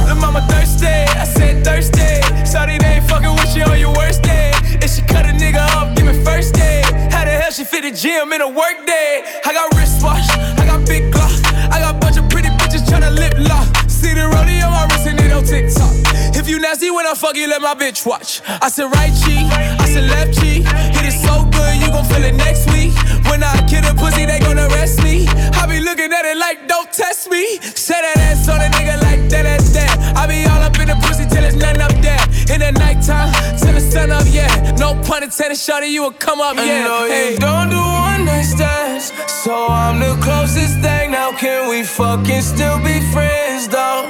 The 0.07 0.17
mama 0.21 0.47
thirsty, 0.51 0.87
I 0.87 1.25
said 1.25 1.65
thirsty. 1.65 2.47
Sorry 2.47 2.79
they 2.79 2.99
ain't 3.01 3.09
fucking 3.09 3.33
with 3.35 3.57
you 3.57 3.65
on 3.65 3.79
your 3.79 3.93
worst 3.95 4.23
day. 4.23 4.53
If 4.83 4.91
she 4.95 5.03
cut 5.03 5.25
a 5.27 5.31
nigga 5.33 5.65
off, 5.77 5.95
give 5.97 6.07
me 6.07 6.15
first 6.25 6.55
day. 6.55 6.83
How 7.11 7.25
the 7.25 7.31
hell 7.31 7.51
she 7.51 7.65
fit 7.65 7.83
the 7.83 7.91
gym 7.91 8.33
in 8.33 8.41
a 8.41 8.49
work 8.49 8.87
day? 8.87 9.25
I 9.45 9.53
got 9.53 9.75
wristwatch, 9.75 10.29
I 10.59 10.67
got 10.67 10.87
big 10.87 11.12
glock, 11.12 11.33
I 11.73 11.81
got 11.81 12.01
bunch 12.01 12.17
of 12.19 12.29
pretty 12.29 12.49
bitches 12.61 12.85
tryna 12.87 13.15
lip 13.15 13.35
lock. 13.38 13.69
See 14.12 14.20
the 14.20 14.29
rodeo 14.29 14.68
wrist 14.92 15.07
and 15.09 15.18
it 15.20 15.33
on 15.33 15.42
TikTok. 15.42 15.88
If 16.37 16.46
you 16.46 16.61
nasty 16.61 16.90
when 16.90 17.07
I 17.07 17.14
fuck 17.14 17.35
you, 17.35 17.48
let 17.48 17.62
my 17.62 17.72
bitch 17.75 18.05
watch. 18.05 18.42
I 18.61 18.68
said 18.68 18.92
right 18.92 19.14
cheek, 19.25 19.48
I 19.81 19.88
said 19.88 20.05
left 20.05 20.37
cheek. 20.37 20.68
Hit 20.92 21.09
it 21.09 21.16
so 21.16 21.48
good, 21.48 21.81
you 21.81 21.88
gon' 21.88 22.05
feel 22.05 22.20
it 22.20 22.37
next 22.37 22.68
week. 22.77 22.92
When 23.25 23.42
I 23.42 23.57
kill 23.64 23.81
a 23.88 23.94
pussy, 23.96 24.27
they 24.27 24.38
gon' 24.38 24.59
arrest 24.59 25.03
me. 25.03 25.25
I 25.57 25.64
be 25.64 25.81
looking 25.81 26.12
at 26.12 26.27
it 26.27 26.37
like, 26.37 26.68
don't 26.68 26.92
test 26.92 27.31
me. 27.31 27.57
Say 27.72 27.96
that 27.96 28.18
ass 28.29 28.46
on 28.53 28.61
a 28.61 28.68
nigga 28.77 29.01
like 29.01 29.31
that, 29.33 29.44
that's 29.48 29.72
that. 29.72 29.96
I 30.14 30.27
be 30.27 30.44
all 30.44 30.61
up 30.61 30.77
in 30.79 30.88
the 30.92 30.98
pussy 31.09 31.25
till 31.25 31.40
there's 31.40 31.57
nothing 31.57 31.81
up 31.81 31.96
there. 32.05 32.20
In 32.53 32.61
the 32.61 32.72
nighttime, 32.72 33.33
till 33.57 33.72
the 33.72 33.81
sun 33.81 34.11
up, 34.11 34.29
yeah. 34.29 34.77
No 34.77 34.92
pun 35.09 35.22
intended, 35.22 35.57
shorty, 35.57 35.88
you 35.88 36.03
will 36.03 36.12
come 36.12 36.38
up, 36.38 36.57
yeah. 36.57 36.85
know 36.85 37.07
you 37.07 37.12
Hey, 37.12 37.37
don't 37.40 37.70
do 37.70 37.81
one 37.81 38.27
night 38.27 38.44
stands. 38.44 39.09
So 39.42 39.68
I'm 39.68 40.01
the 40.01 40.20
closest 40.20 40.81
thing. 40.85 41.12
Now 41.12 41.33
can 41.33 41.70
we 41.70 41.83
fucking 41.83 42.42
still 42.42 42.77
be 42.85 43.01
friends, 43.09 43.68
though? 43.68 44.02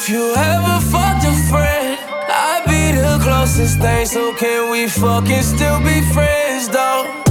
If 0.00 0.08
you 0.08 0.32
ever 0.32 0.80
fucked 0.92 1.24
a 1.24 1.34
friend, 1.50 1.98
I'd 2.30 2.62
be 2.66 2.96
the 2.96 3.18
closest 3.20 3.80
thing, 3.80 4.06
so 4.06 4.32
can 4.32 4.70
we 4.70 4.86
fucking 4.86 5.42
still 5.42 5.80
be 5.80 6.00
friends 6.12 6.68
though? 6.68 7.27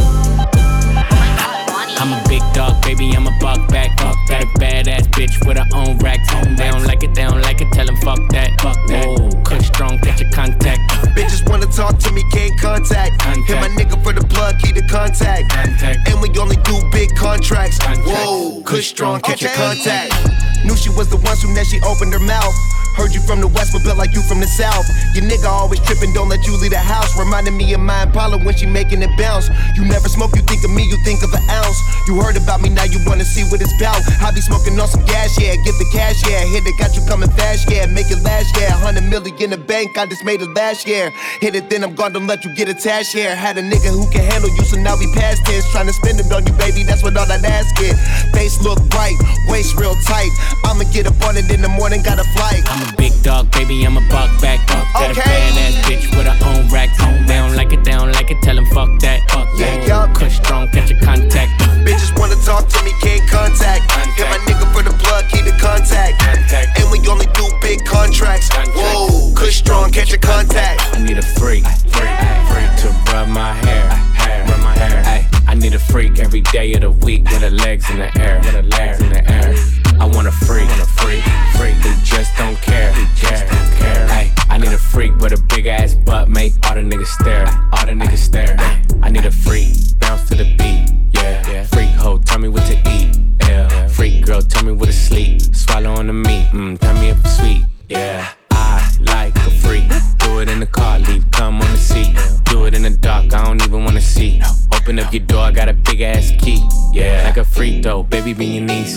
I'm 2.58 2.72
a 2.72 2.74
big 2.74 2.82
dog, 2.82 2.84
baby, 2.84 3.16
I'm 3.16 3.28
a 3.28 3.32
buck 3.40 3.70
back. 3.70 4.00
Fuck 4.00 4.18
that 4.28 4.46
badass 4.58 5.08
bitch 5.14 5.46
with 5.46 5.58
her 5.58 5.68
own 5.74 5.98
racks. 6.00 6.28
They 6.58 6.70
don't 6.70 6.86
like 6.86 7.04
it, 7.04 7.14
they 7.14 7.24
don't 7.24 7.42
like 7.42 7.62
it, 7.62 7.72
tell 7.72 7.86
them 7.86 7.96
fuck 7.98 8.20
that. 8.32 8.60
Fuck 8.62 8.78
that. 8.88 9.06
Whoa, 9.06 9.30
kush 9.44 9.68
strong, 9.68 9.98
get 10.02 10.20
your 10.20 10.32
contact. 10.32 10.80
Bitches 11.16 11.48
wanna 11.50 11.68
talk 11.68 11.98
to 12.00 12.12
me, 12.12 12.24
can't 12.32 12.60
contact. 12.60 13.20
contact. 13.20 13.48
Hit 13.48 13.62
my 13.62 13.70
nigga 13.70 14.02
for 14.04 14.14
the 14.14 14.26
plug, 14.26 14.58
keep 14.60 14.76
the 14.76 14.82
contact. 14.88 15.50
contact. 15.52 16.10
And 16.10 16.22
we 16.22 16.30
only 16.40 16.58
do 16.58 16.82
big 16.92 17.16
contracts. 17.16 17.80
Contact. 17.80 18.08
Whoa, 18.08 18.62
kush 18.64 18.88
strong, 18.88 19.22
catch 19.22 19.44
okay. 19.44 19.48
your 19.48 19.56
contact. 19.56 20.66
Knew 20.66 20.76
she 20.76 20.90
was 20.90 21.10
the 21.10 21.18
one 21.18 21.36
soon 21.38 21.54
that 21.54 21.66
she 21.68 21.80
opened 21.82 22.14
her 22.14 22.20
mouth. 22.20 22.56
Heard 22.98 23.14
you 23.14 23.22
from 23.22 23.42
the 23.42 23.48
west, 23.48 23.78
but 23.78 23.86
built 23.86 24.02
like 24.02 24.18
you 24.18 24.26
from 24.26 24.42
the 24.42 24.50
south. 24.50 24.90
Your 25.14 25.22
nigga 25.22 25.46
always 25.46 25.80
tripping, 25.86 26.14
don't 26.18 26.30
let 26.30 26.48
you 26.50 26.58
leave 26.58 26.74
the 26.74 26.82
house. 26.82 27.14
Reminding 27.14 27.56
me 27.56 27.70
of 27.78 27.80
my 27.80 28.10
Impala 28.10 28.42
when 28.42 28.58
she 28.58 28.66
making 28.66 29.06
it 29.06 29.14
bounce. 29.22 29.54
You 29.78 29.86
never 29.86 30.10
smoke, 30.10 30.34
you 30.34 30.42
think 30.42 30.66
of 30.66 30.72
me, 30.74 30.82
you 30.82 30.98
think 31.06 31.22
of 31.22 31.30
an 31.30 31.46
ounce. 31.62 31.78
You 32.10 32.18
heard 32.18 32.42
about 32.42 32.66
me, 32.66 32.70
now 32.70 32.90
you 32.90 32.98
wanna 33.06 33.24
see 33.24 33.46
what 33.54 33.62
it's 33.62 33.70
about. 33.78 34.02
I 34.18 34.34
be 34.34 34.42
smoking 34.42 34.74
on 34.82 34.88
some 34.90 35.06
gas, 35.06 35.38
yeah. 35.38 35.54
Get 35.62 35.78
the 35.78 35.86
cash, 35.94 36.26
yeah. 36.26 36.42
Hit 36.50 36.66
it, 36.66 36.74
got 36.82 36.98
you 36.98 37.06
coming 37.06 37.30
fast, 37.38 37.70
yeah. 37.70 37.86
Make 37.86 38.10
it 38.10 38.18
last, 38.26 38.58
yeah. 38.58 38.74
100 38.82 39.06
million 39.06 39.38
in 39.38 39.50
the 39.52 39.62
bank, 39.62 39.96
I 39.98 40.08
just 40.08 40.26
made 40.26 40.42
it 40.42 40.50
last 40.58 40.88
year. 40.88 41.14
Hit 41.40 41.54
it, 41.54 41.70
then 41.70 41.84
I'm 41.84 41.94
gone, 41.94 42.14
don't 42.14 42.26
let 42.26 42.44
you 42.44 42.54
get 42.56 42.68
attached, 42.68 43.14
yeah. 43.14 43.36
Had 43.36 43.60
a 43.60 43.62
nigga 43.62 43.94
who 43.94 44.10
can 44.10 44.26
handle 44.26 44.50
you, 44.50 44.66
so 44.66 44.78
now 44.82 44.98
we 44.98 45.06
past 45.14 45.46
tense. 45.46 45.70
Trying 45.70 45.86
to 45.86 45.94
spend 45.94 46.20
it 46.20 46.32
on 46.34 46.48
you, 46.48 46.54
baby, 46.54 46.82
that's 46.82 47.04
what 47.04 47.16
all 47.16 47.28
that 47.28 47.46
ass 47.46 47.70
get. 47.78 47.94
Face 48.34 48.58
look 48.62 48.80
right, 48.98 49.18
waist 49.50 49.78
real 49.78 49.94
tight. 50.06 50.34
I'ma 50.66 50.90
get 50.90 51.06
up 51.06 51.22
on 51.30 51.38
it 51.38 51.52
in 51.52 51.62
the 51.62 51.70
morning, 51.70 52.02
got 52.02 52.18
a 52.18 52.26
flight. 52.34 52.87
A 52.88 52.96
big 52.96 53.12
dog, 53.22 53.52
baby, 53.52 53.84
I'm 53.84 53.98
a 53.98 54.02
buck 54.10 54.32
back. 54.40 54.60
Up. 54.72 54.88
that 54.96 55.12
okay. 55.12 55.20
a 55.20 55.24
badass 55.24 55.76
bitch 55.84 56.08
with 56.16 56.28
her 56.28 56.40
own 56.48 56.72
rack. 56.72 56.96
They 57.28 57.36
don't 57.36 57.56
like 57.56 57.74
it, 57.74 57.84
they 57.84 57.92
don't 57.92 58.14
like 58.14 58.32
it, 58.32 58.42
tell 58.42 58.56
them 58.56 58.66
fuck 58.68 58.88
that. 59.02 59.30
Fuck 59.30 59.50
yeah, 59.60 59.84
yeah. 59.86 60.14
Kush 60.14 60.38
strong, 60.38 60.70
catch 60.70 60.90
your 60.90 61.00
contact. 61.02 61.52
Bitches 61.84 62.18
wanna 62.18 62.36
talk 62.48 62.68
to 62.70 62.84
me, 62.84 62.92
can't 63.02 63.28
contact. 63.30 63.84
contact. 63.90 64.18
Get 64.18 64.30
my 64.32 64.40
nigga 64.48 64.72
for 64.72 64.84
the 64.84 64.96
plug, 65.04 65.28
keep 65.28 65.44
the 65.44 65.52
contact. 65.60 66.20
contact. 66.20 66.80
And 66.80 66.92
we 66.92 67.00
only 67.10 67.28
do 67.36 67.50
big 67.62 67.84
contracts. 67.84 68.50
Contact. 68.50 68.78
Whoa, 68.78 69.34
Kush 69.36 69.58
strong, 69.58 69.92
catch 69.92 70.10
your 70.10 70.20
contact. 70.24 70.80
I 70.96 71.04
need 71.04 71.18
a 71.18 71.28
freak, 71.36 71.68
freak, 71.92 72.16
freak 72.48 72.72
to 72.84 72.88
rub 73.12 73.28
my 73.28 73.52
hair, 73.68 73.90
hair, 74.16 74.46
rub 74.48 74.62
my 74.64 74.74
hair. 74.80 75.04
Ay, 75.04 75.28
I 75.48 75.54
need 75.56 75.74
a 75.74 75.80
freak 75.80 76.20
every 76.20 76.42
day 76.42 76.74
of 76.74 76.82
the 76.82 76.92
week 76.92 77.24
with 77.24 77.42
her 77.42 77.50
legs 77.50 77.90
in 77.90 78.00
the 78.00 78.12
air, 78.20 78.40
with 78.40 78.54
her 78.54 78.64
legs 78.64 79.00
in 79.00 79.10
the 79.10 79.32
air. 79.32 79.56
I 80.00 80.06
want 80.06 80.28
a 80.28 80.32
freak, 80.32 80.68
want 80.68 80.82
a 80.82 80.86
freak, 80.86 81.24
freak 81.56 81.76
who 81.76 81.94
just 82.04 82.36
don't 82.38 82.58
care, 82.58 82.92
who 82.92 83.06
just 83.16 83.48
don't 83.48 83.72
care. 83.80 84.08
Ay, 84.10 84.34
I 84.50 84.58
need 84.58 84.74
a 84.74 84.78
freak 84.78 85.16
with 85.18 85.32
a 85.32 85.42
big 85.48 85.66
ass 85.66 85.96
butt, 85.96 86.28
make 86.28 86.54
all 86.68 86.76
the 86.76 86.82
niggas 86.82 87.08
stare, 87.08 87.48
all 87.72 87.86
the 87.86 87.94
niggas 87.94 88.18
stare. 88.18 88.58
I 89.02 89.10
need 89.10 89.26
a 89.26 89.32
freak, 89.32 89.70
bounce 90.00 90.28
to 90.30 90.36
the 90.36 90.56
beat, 90.58 90.94
yeah. 91.14 91.64
Freak 91.64 91.92
hoe, 91.92 92.20
tell 92.20 92.40
me 92.40 92.50
what 92.50 92.66
to 92.68 92.78
eat, 92.92 93.18
yeah. 93.44 93.88
Freak 93.88 94.26
girl, 94.26 94.42
tell 94.42 94.66
me 94.66 94.74
what 94.74 94.88
to 94.88 94.94
sleep, 94.94 95.42
swallow 95.56 95.94
on 95.94 96.08
the 96.08 96.14
meat, 96.14 96.50
mm, 96.52 96.78
turn 96.80 97.00
me 97.00 97.12
up 97.12 97.26
sweet, 97.26 97.64
yeah. 97.88 98.28
I 98.52 98.96
like 99.00 99.36
a 99.38 99.52
freak, 99.52 99.88
do 100.20 100.40
it 100.40 100.50
in 100.50 100.60
the 100.60 100.68
car, 100.68 101.00
leave, 101.00 101.24
come 101.32 101.62
on 101.62 101.72
the 101.72 101.78
seat. 101.78 102.16
Do 102.46 102.66
it 102.66 102.74
in 102.74 102.84
the 102.84 102.92
dark, 102.92 103.34
I 103.34 103.46
don't 103.46 103.62
even 103.62 103.86
wanna 103.86 104.02
see. 104.02 104.42
Open 104.88 105.00
up 105.00 105.12
your 105.12 105.24
door, 105.24 105.42
I 105.42 105.52
got 105.52 105.68
a 105.68 105.74
big 105.74 106.00
ass 106.00 106.32
key. 106.40 106.66
Yeah, 106.94 107.24
like 107.26 107.36
a 107.36 107.44
freak 107.44 107.84
though, 107.84 108.04
baby, 108.04 108.34
be 108.34 108.46
your 108.46 108.64
niece. 108.64 108.96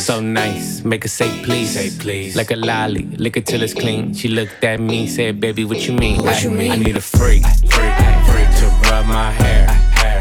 So 0.00 0.20
nice, 0.20 0.84
make 0.84 1.02
her 1.02 1.08
say 1.08 1.42
please. 1.42 1.74
Say 1.74 1.90
please. 1.98 2.36
Like 2.36 2.52
a 2.52 2.54
lolly, 2.54 3.06
lick 3.16 3.36
it 3.36 3.44
till 3.44 3.60
it's 3.60 3.74
clean. 3.74 4.14
She 4.14 4.28
looked 4.28 4.62
at 4.62 4.78
me, 4.78 5.08
said, 5.08 5.40
baby, 5.40 5.64
what 5.64 5.84
you 5.84 5.94
mean? 5.94 6.22
What 6.22 6.36
I, 6.36 6.42
you 6.42 6.50
mean? 6.52 6.70
I 6.70 6.76
need 6.76 6.96
a 6.96 7.00
freak, 7.00 7.42
freak, 7.42 7.92
freak 8.30 8.50
to 8.60 8.66
rub 8.88 9.06
my 9.06 9.32
hair. 9.32 9.66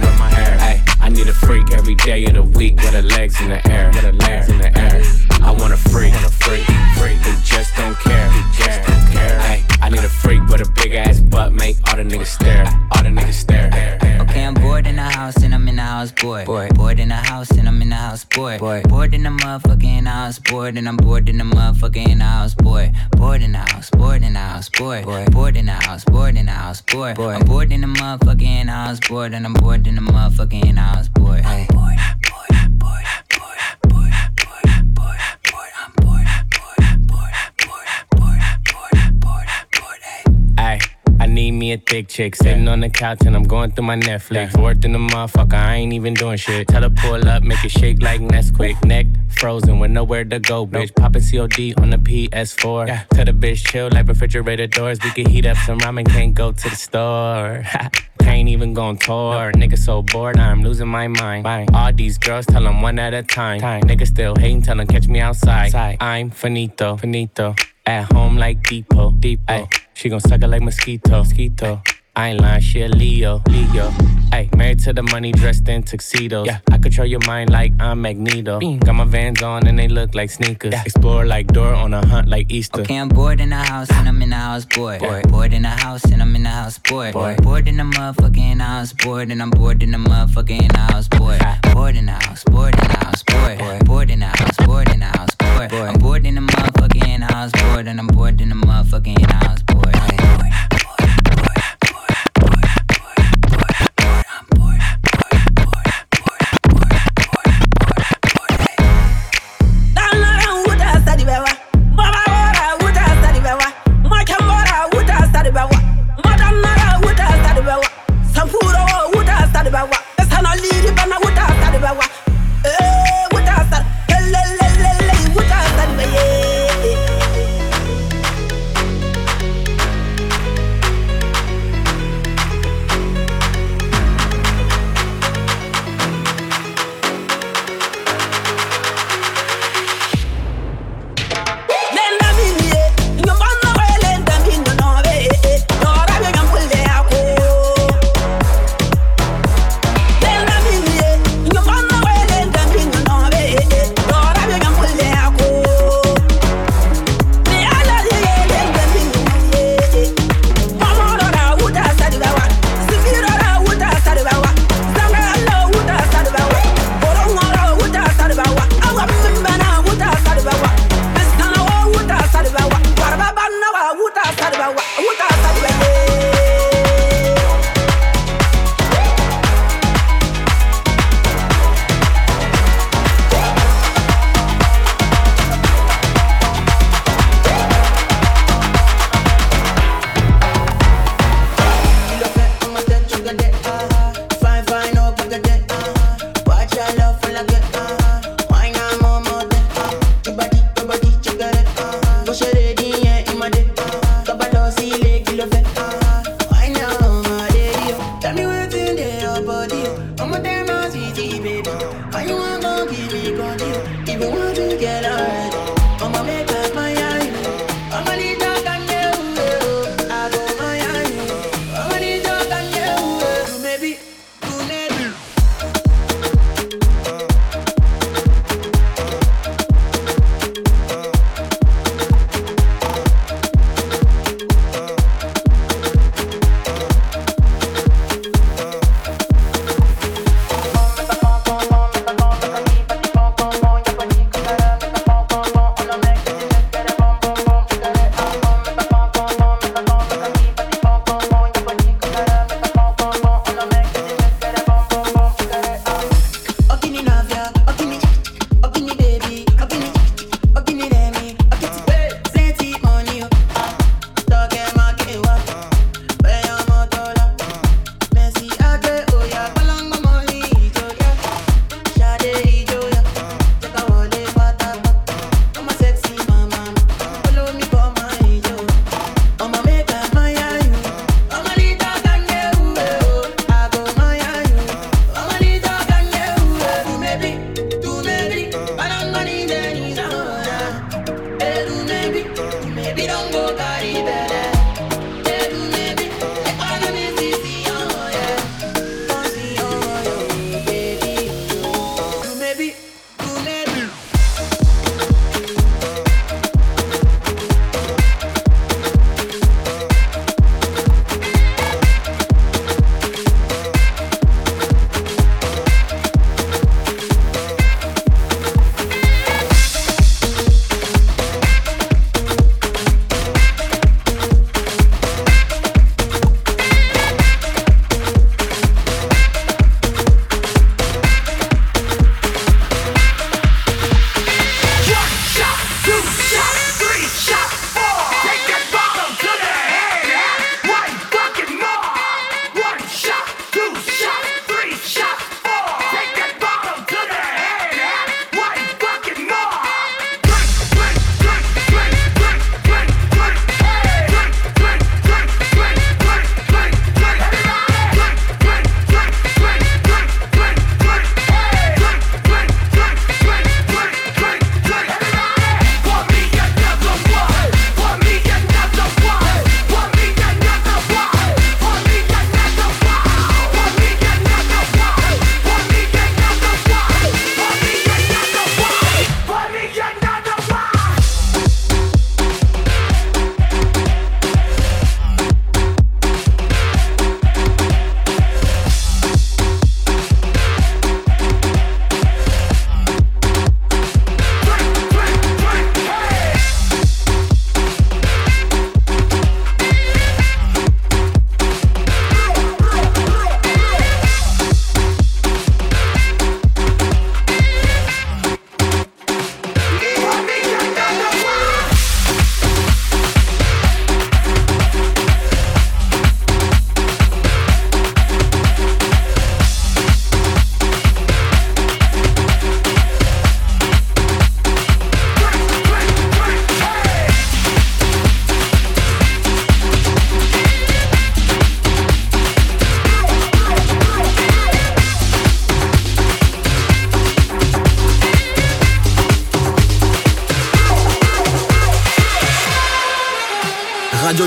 Rub 0.01 0.17
my 0.17 0.27
hair. 0.27 0.57
Ay, 0.59 0.83
I 0.99 1.09
need 1.09 1.27
a 1.27 1.33
freak 1.33 1.71
every 1.71 1.93
day 1.93 2.25
of 2.25 2.33
the 2.33 2.41
week 2.41 2.77
with 2.77 2.95
her 2.95 3.03
legs 3.03 3.39
in 3.41 3.49
the 3.49 3.61
air. 3.69 3.91
With 3.93 4.01
her 4.01 4.13
legs 4.13 4.49
in 4.49 4.57
the 4.57 4.75
air. 4.75 5.03
I 5.43 5.51
want 5.51 5.71
a 5.71 5.77
freak, 5.77 6.13
want 6.13 6.25
a 6.25 6.29
freak, 6.29 6.65
freak 6.97 7.17
who 7.17 7.39
just 7.43 7.75
don't 7.75 7.95
care. 7.99 8.27
Who 8.31 8.57
just 8.57 8.87
don't 8.87 9.11
care. 9.11 9.70
I 9.83 9.89
need 9.89 10.03
a 10.03 10.09
freak 10.09 10.41
with 10.47 10.61
a 10.61 10.71
big 10.73 10.93
ass 10.93 11.19
butt, 11.19 11.53
make 11.53 11.77
all 11.87 11.97
the 11.97 12.03
niggas 12.03 12.27
stare. 12.27 12.65
All 12.91 13.03
the 13.03 13.09
niggas 13.09 13.33
stare. 13.33 13.97
Okay, 14.21 14.45
I'm 14.45 14.53
bored 14.53 14.85
in 14.85 14.95
the 14.95 15.01
house 15.01 15.37
and 15.43 15.53
I'm 15.55 15.67
in 15.67 15.75
the 15.75 15.81
house 15.81 16.11
bored. 16.11 16.45
Bored, 16.45 16.75
bored 16.75 16.99
in 16.99 17.09
the 17.09 17.15
house 17.15 17.49
and 17.51 17.67
I'm 17.67 17.81
in 17.81 17.89
the 17.89 17.95
house 17.95 18.23
bored. 18.23 18.59
Bored, 18.59 18.87
bored 18.87 19.13
in 19.13 19.23
the 19.23 19.29
motherfucking 19.29 20.07
house 20.07 20.39
bored 20.39 20.77
and 20.77 20.87
I'm 20.87 20.97
bored 20.97 21.27
in 21.27 21.37
the 21.39 21.43
motherfucking 21.43 22.21
house 22.21 22.53
bored. 22.53 22.91
Bored 23.17 23.41
in 23.41 23.53
the 23.53 23.57
house, 23.57 23.89
bored 23.89 24.23
in 24.23 24.33
the 24.33 24.39
house 24.39 24.69
bored. 24.69 25.05
Bored, 25.05 25.57
in 25.57 25.65
the 25.65 25.73
house, 25.73 26.05
bored 26.05 26.37
in 26.37 26.45
the 26.45 26.51
house 26.51 26.81
bored. 26.81 27.15
Bored, 27.15 27.35
I'm 27.35 27.45
bored 27.45 27.71
in 27.71 27.81
the 27.81 27.87
motherfucking 27.87 28.69
house 28.69 28.99
bored 28.99 29.33
and 29.33 29.45
I'm 29.45 29.53
bored 29.53 29.87
in 29.87 29.95
the 29.95 30.01
motherfucking 30.01 30.77
house 30.77 31.07
bored. 31.07 31.43
Bored, 31.43 31.67
bored, 31.69 31.97
bored, 32.21 32.79
bored, 32.79 32.79
bored, 32.79 33.05
me 41.71 41.75
a 41.75 41.83
thick 41.85 42.07
chick 42.07 42.35
sitting 42.35 42.67
on 42.67 42.81
the 42.81 42.89
couch 42.89 43.19
and 43.25 43.35
I'm 43.35 43.43
going 43.43 43.71
through 43.71 43.85
my 43.85 43.95
Netflix. 43.95 44.61
Worked 44.61 44.85
in 44.85 44.91
the 44.91 44.99
motherfucker, 44.99 45.53
I 45.53 45.75
ain't 45.75 45.93
even 45.93 46.13
doing 46.13 46.37
shit. 46.37 46.67
Tell 46.67 46.81
her 46.81 46.89
pull 46.89 47.27
up, 47.27 47.43
make 47.43 47.63
it 47.63 47.71
shake 47.71 48.01
like 48.01 48.21
Nesquik. 48.21 48.83
Neck 48.83 49.05
frozen 49.29 49.79
with 49.79 49.91
nowhere 49.91 50.25
to 50.25 50.39
go, 50.39 50.67
bitch. 50.67 50.93
Poppin' 50.95 51.21
COD 51.21 51.73
on 51.81 51.89
the 51.89 51.97
PS4. 51.97 52.87
Yeah. 52.87 53.03
Tell 53.13 53.25
the 53.25 53.31
bitch 53.31 53.65
chill 53.65 53.89
like 53.91 54.07
refrigerator 54.07 54.67
doors. 54.67 54.99
We 55.03 55.11
can 55.11 55.29
heat 55.29 55.45
up 55.45 55.57
some 55.57 55.79
ramen, 55.79 56.07
can't 56.07 56.35
go 56.35 56.51
to 56.51 56.69
the 56.69 56.75
store. 56.75 57.63
Can't 58.21 58.47
even 58.47 58.73
go 58.73 58.83
on 58.83 58.97
tour. 58.97 59.51
Nigga 59.53 59.77
so 59.77 60.01
bored, 60.01 60.37
I'm 60.37 60.63
losing 60.63 60.87
my 60.87 61.07
mind. 61.07 61.45
All 61.73 61.91
these 61.93 62.17
girls 62.17 62.45
tell 62.45 62.63
them 62.63 62.81
one 62.81 62.99
at 62.99 63.13
a 63.13 63.23
time. 63.23 63.59
time. 63.59 63.83
Nigga 63.83 64.07
still 64.07 64.35
hating, 64.35 64.61
tell 64.61 64.77
them 64.77 64.87
catch 64.87 65.07
me 65.07 65.19
outside. 65.19 65.73
I'm 65.99 66.29
finito, 66.29 66.97
finito. 66.97 67.55
At 67.85 68.11
home 68.13 68.37
like 68.37 68.61
Depot, 68.63 69.11
Depot. 69.11 69.43
Ay, 69.47 69.67
she 69.93 70.09
gon' 70.09 70.19
suck 70.19 70.41
it 70.41 70.47
like 70.47 70.61
mosquito, 70.61 71.17
mosquito. 71.17 71.81
I 72.13 72.29
ain't 72.29 72.41
lying, 72.41 72.61
she 72.61 72.81
a 72.81 72.89
Leo, 72.89 73.41
Leo. 73.47 73.89
Hey, 74.31 74.49
married 74.57 74.79
to 74.79 74.91
the 74.91 75.01
money, 75.01 75.31
dressed 75.31 75.67
in 75.69 75.81
tuxedos. 75.81 76.45
Yeah. 76.45 76.59
I 76.69 76.77
control 76.77 77.07
your 77.07 77.21
mind 77.25 77.49
like 77.49 77.71
I'm 77.79 78.01
Magneto. 78.01 78.59
Bing. 78.59 78.79
Got 78.79 78.95
my 78.95 79.05
vans 79.05 79.41
on 79.41 79.65
and 79.65 79.79
they 79.79 79.87
look 79.87 80.13
like 80.13 80.29
sneakers. 80.29 80.73
Yeah. 80.73 80.83
Explore 80.85 81.25
like 81.25 81.47
Dora 81.47 81.77
on 81.77 81.93
a 81.93 82.05
hunt 82.05 82.27
like 82.27 82.51
Easter. 82.51 82.81
Okay, 82.81 82.97
I'm 82.97 83.07
bored 83.07 83.39
in 83.39 83.51
the 83.51 83.55
house 83.55 83.89
and 83.91 84.09
I'm 84.09 84.21
in 84.21 84.29
the 84.31 84.35
house 84.35 84.65
bored. 84.65 84.99
Bored, 84.99 85.31
bored 85.31 85.53
in 85.53 85.61
the 85.61 85.69
house 85.69 86.03
and 86.03 86.21
I'm 86.21 86.35
in 86.35 86.43
the 86.43 86.49
house 86.49 86.77
bored. 86.79 87.13
Bored, 87.13 87.41
bored 87.43 87.67
in 87.69 87.77
the 87.77 87.83
motherfucking 87.83 88.59
house 88.59 88.91
bored 88.91 89.31
and 89.31 89.41
I'm 89.41 89.49
bored 89.49 89.81
in 89.81 89.91
the 89.91 89.97
motherfucking 89.97 90.75
house 90.75 91.07
bored. 91.07 91.41
Bored 91.73 91.95
in 91.95 92.07
the 92.07 92.11
house, 92.11 92.43
bored 92.43 92.75
in 92.75 92.87
the 92.89 92.97
house 93.05 93.23
bored. 93.23 93.85
Bored 93.85 94.09
in 94.11 94.19
the 94.19 94.25
house, 94.25 94.57
bored 94.65 94.89
in 94.89 94.99
the 94.99 95.05
house 95.05 95.33
bored. 95.35 95.71
I'm 95.71 95.97
bored 95.99 96.25
in 96.25 96.35
the 96.35 96.41
motherfucking 96.41 97.21
house 97.31 97.51
bored 97.51 97.87
and 97.87 97.99
I'm 97.99 98.07
bored 98.07 98.41
in 98.41 98.49
the 98.49 98.55
motherfucking 98.55 99.31
house 99.31 99.61
bored. 99.63 100.00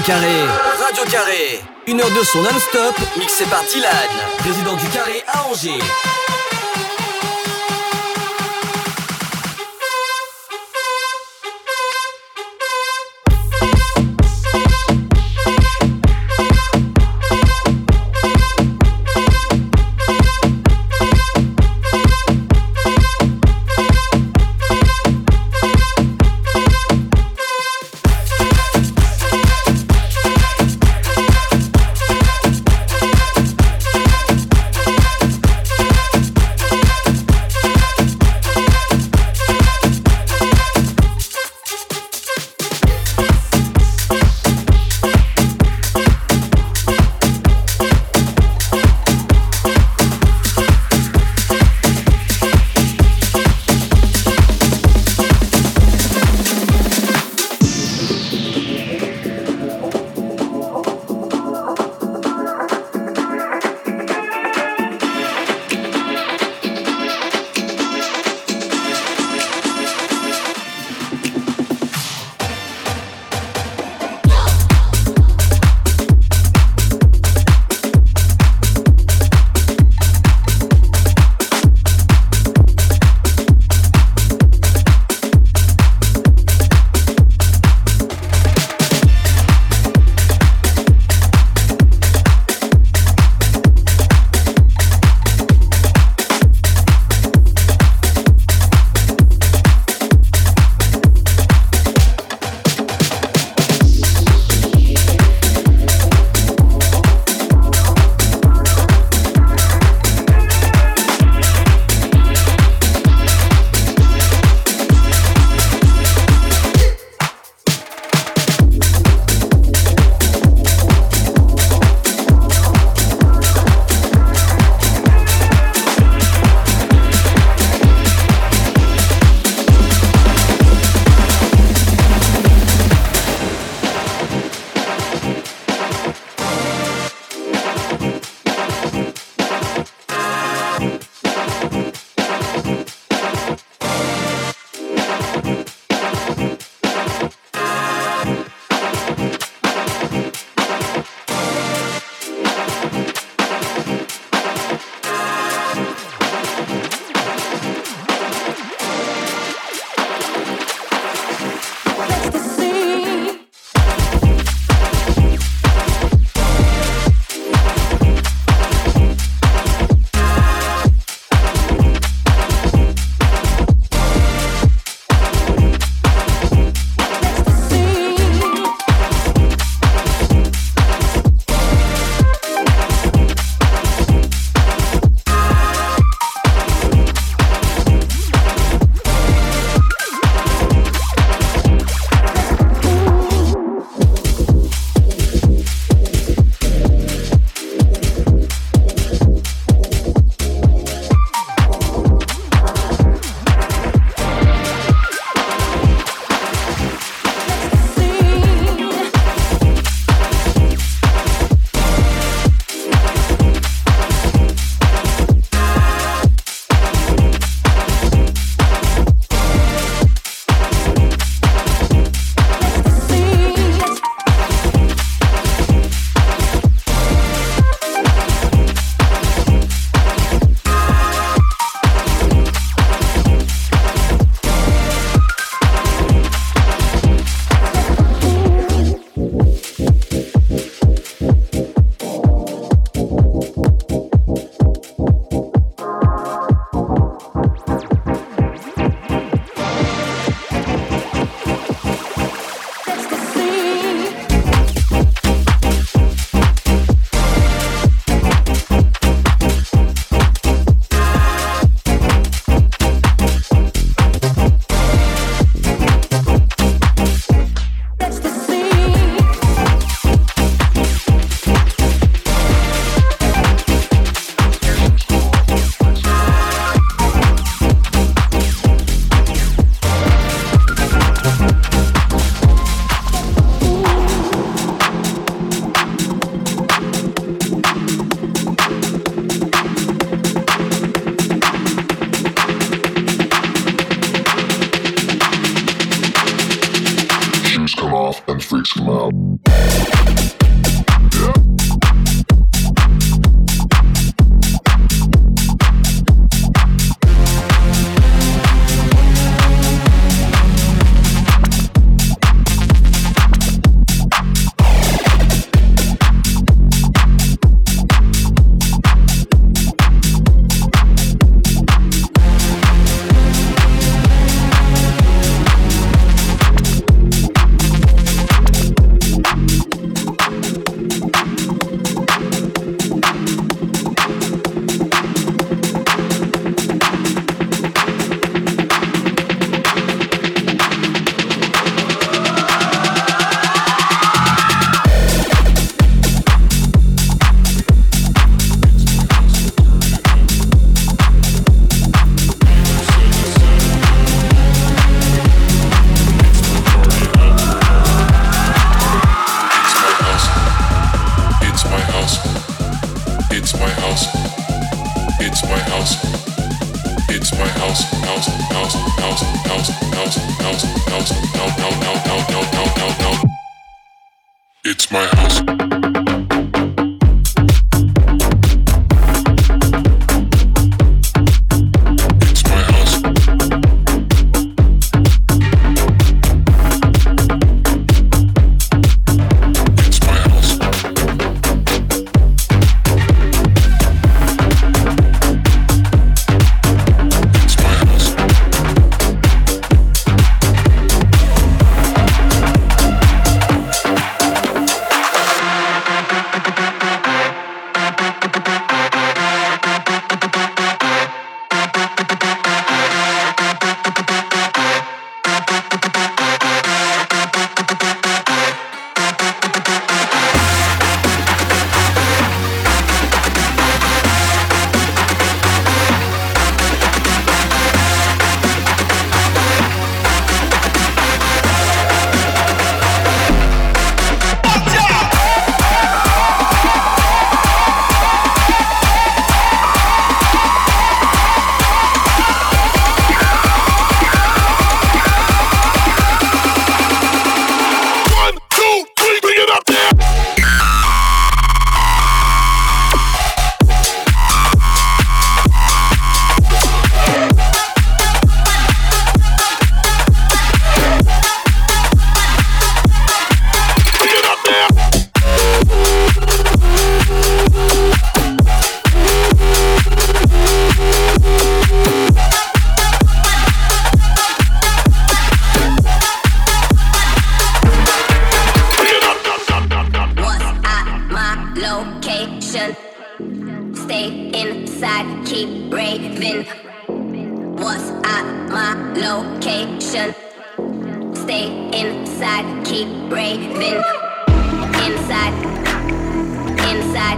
Carré. 0.06 0.42
Radio 0.84 1.04
Carré. 1.10 1.60
Une 1.86 1.98
heure 2.00 2.10
de 2.10 2.22
son 2.22 2.42
non-stop, 2.42 2.94
mixé 3.16 3.44
par 3.46 3.64
Dylan, 3.64 3.90
président 4.38 4.74
du 4.74 4.86
Carré 4.88 5.24
à 5.26 5.46
Angers. 5.46 5.80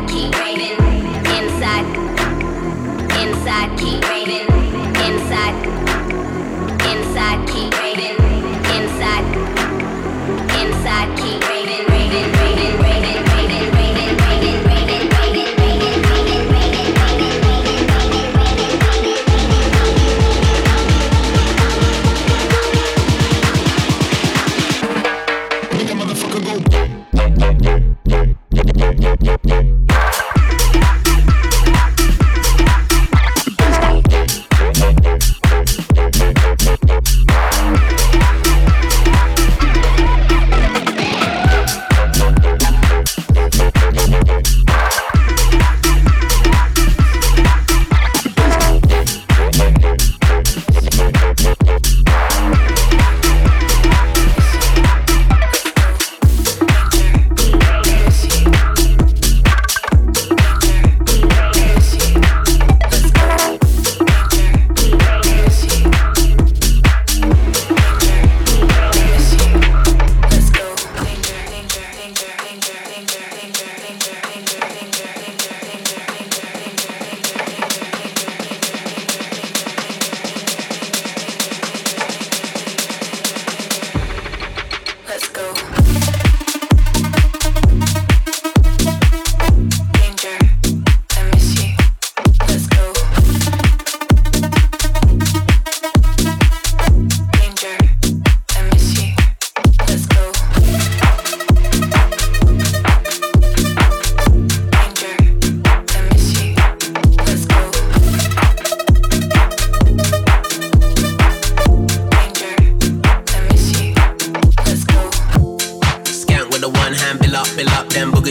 keep 0.05 0.35
raining. 0.39 0.86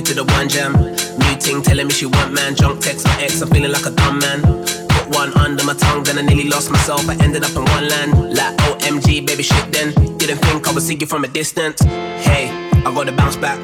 To 0.02 0.14
the 0.14 0.26
one 0.26 0.50
jam. 0.50 0.74
New 0.74 1.36
ting 1.40 1.62
telling 1.62 1.88
me 1.88 1.94
she 1.94 2.06
want 2.06 2.34
man. 2.34 2.56
Junk 2.56 2.82
text 2.82 3.06
my 3.06 3.16
ex, 3.22 3.42
I'm 3.42 3.50
feeling 3.50 3.72
like 3.72 3.86
a 3.86 3.92
dumb 3.92 4.20
man. 4.20 4.42
Put 4.42 5.08
one 5.16 5.32
under 5.38 5.64
my 5.64 5.74
tongue, 5.74 6.04
then 6.04 6.18
I 6.18 6.22
nearly 6.22 6.50
lost 6.50 6.70
myself. 6.72 7.08
I 7.08 7.16
ended 7.24 7.44
up 7.44 7.56
in 7.56 7.64
one 7.64 7.88
land. 7.88 8.12
Like 8.36 8.56
OMG, 8.68 9.26
baby 9.26 9.44
shit 9.44 9.72
then. 9.72 9.94
Didn't 10.18 10.40
think 10.40 10.68
I 10.68 10.74
would 10.74 10.84
see 10.84 10.96
you 10.96 11.08
from 11.08 11.24
a 11.24 11.28
distance. 11.28 11.82
Hey, 11.82 12.50
I 12.86 12.92
gotta 12.94 13.12
bounce 13.12 13.38
back. 13.38 13.60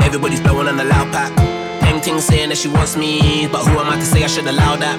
Everybody's 0.00 0.40
blowing 0.40 0.68
on 0.68 0.76
the 0.76 0.84
loud 0.84 1.12
pack. 1.12 1.32
Painting 1.82 2.20
saying 2.20 2.48
that 2.48 2.58
she 2.58 2.68
wants 2.68 2.96
me, 2.96 3.48
but 3.52 3.64
who 3.66 3.78
am 3.78 3.90
I 3.92 3.96
to 3.96 4.06
say 4.06 4.24
I 4.24 4.26
should 4.26 4.46
allow 4.46 4.76
that? 4.76 4.96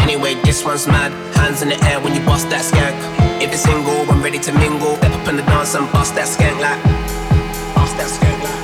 Anyway, 0.00 0.34
this 0.44 0.64
one's 0.64 0.86
mad. 0.86 1.12
Hands 1.36 1.60
in 1.62 1.68
the 1.68 1.84
air 1.84 2.00
when 2.00 2.14
you 2.14 2.24
bust 2.24 2.48
that 2.50 2.64
skank. 2.64 2.96
If 3.42 3.52
it's 3.52 3.62
single, 3.62 4.10
I'm 4.10 4.22
ready 4.22 4.38
to 4.38 4.52
mingle. 4.52 4.96
Step 4.96 5.12
up 5.12 5.28
in 5.28 5.36
the 5.36 5.42
dance 5.42 5.74
and 5.74 5.90
bust 5.92 6.14
that 6.14 6.26
skank 6.26 6.58
like. 6.60 6.82
Bust 7.74 7.96
that 7.96 8.08
skank 8.08 8.42
like. 8.42 8.61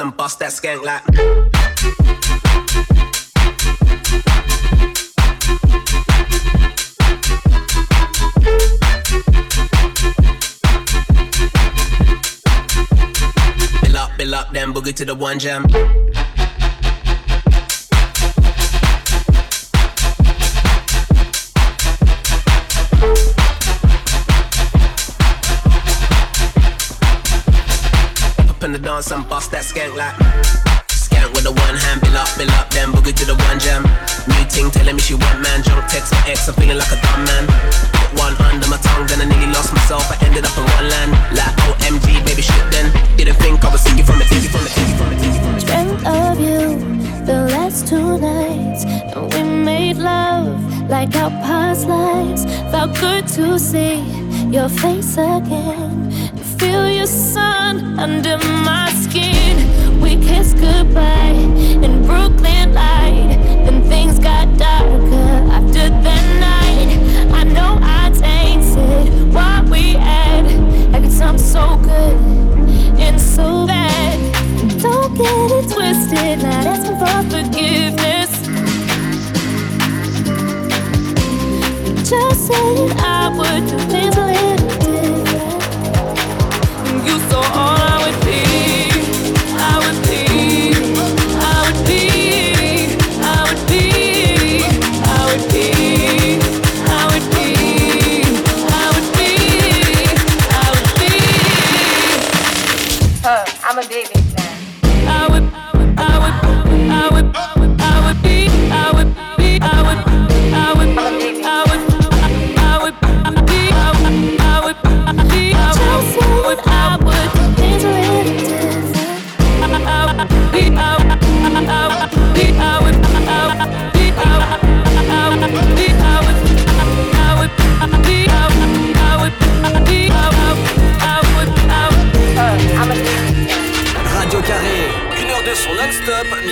And 0.00 0.16
bust 0.16 0.38
that 0.38 0.50
skank 0.50 0.82
like. 0.82 2.09
Boogie 14.80 14.94
to 14.94 15.04
the 15.04 15.14
one 15.14 15.38
jam. 15.38 15.64
Up 28.48 28.64
in 28.64 28.72
the 28.72 28.78
dance 28.78 29.10
and 29.10 29.28
bust 29.28 29.50
that 29.50 29.64
skank 29.64 29.94
like. 29.96 30.69
The 31.50 31.58
one 31.66 31.74
hand, 31.82 32.00
bill 32.00 32.14
up, 32.14 32.30
bill 32.38 32.50
up, 32.62 32.70
then 32.70 32.92
boogie 32.94 33.10
to 33.10 33.24
the 33.26 33.34
one 33.34 33.58
jam. 33.58 33.82
New 34.30 34.44
ting 34.46 34.70
telling 34.70 34.94
me 34.94 35.02
she 35.02 35.14
want 35.18 35.42
man, 35.42 35.64
junk 35.66 35.82
text 35.90 36.14
my 36.14 36.22
ex, 36.30 36.46
I'm 36.46 36.54
feeling 36.54 36.78
like 36.78 36.94
a 36.94 36.98
dumb 37.02 37.26
man. 37.26 37.42
Put 37.90 38.22
one 38.22 38.34
under 38.38 38.70
my 38.70 38.78
tongue, 38.78 39.10
then 39.10 39.18
I 39.18 39.26
nearly 39.26 39.50
lost 39.50 39.74
myself. 39.74 40.06
I 40.14 40.16
ended 40.22 40.46
up 40.46 40.54
in 40.54 40.62
one 40.62 40.86
land, 40.86 41.10
like 41.34 41.50
OMG, 41.66 42.22
baby 42.22 42.42
shit. 42.46 42.70
Then 42.70 42.86
didn't 43.18 43.34
think 43.42 43.64
I 43.64 43.74
see 43.74 43.98
you 43.98 44.04
from 44.06 44.22
a 44.22 44.24
TV, 44.30 44.46
from 44.46 44.62
a 44.62 44.70
TV, 44.70 44.94
from 44.94 45.10
a 45.10 45.16
TV, 45.18 45.34
from 45.42 45.54
a 45.54 45.58
TV. 45.58 45.66
Dreamt 45.66 46.06
of 46.06 46.38
you 46.38 47.26
the 47.26 47.50
last 47.50 47.88
two 47.88 48.18
nights, 48.22 48.84
and 48.86 49.34
we 49.34 49.42
made 49.42 49.96
love 49.96 50.54
like 50.88 51.16
our 51.16 51.30
past 51.42 51.88
lives. 51.88 52.44
Felt 52.70 52.94
good 53.00 53.26
to 53.34 53.58
see 53.58 54.06
your 54.54 54.68
face 54.68 55.18
again, 55.18 56.12
feel 56.60 56.88
your 56.88 57.10
sun 57.10 57.98
under 57.98 58.38
my 58.38 58.88
skin. 59.02 59.79
We 60.30 60.36
kissed 60.36 60.58
goodbye 60.58 61.34
in 61.82 62.06
Brooklyn 62.06 62.72
light, 62.72 63.36
then 63.64 63.82
things 63.88 64.18
got 64.20 64.46
darker 64.56 65.50
after 65.50 65.88
that 65.88 66.24
night. 66.38 67.32
I 67.32 67.42
know 67.44 67.78
I 67.82 68.10
tainted 68.10 69.34
what 69.34 69.68
we 69.68 69.94
had, 69.94 70.44
like 70.92 71.02
it's 71.02 71.16
something 71.16 71.44
so 71.44 71.76
good 71.78 72.16
and 73.00 73.20
so 73.20 73.66
bad. 73.66 74.18
Don't 74.80 75.14
get 75.16 75.50
it 75.50 75.68
twisted, 75.72 76.42
not 76.42 76.66
asking 76.66 76.98
for 77.00 77.22
forgiveness. 77.34 78.30
Just 82.08 82.46
saying 82.46 82.92
I 83.00 83.28
would 83.36 83.68
do 83.68 83.78
things 83.90 84.16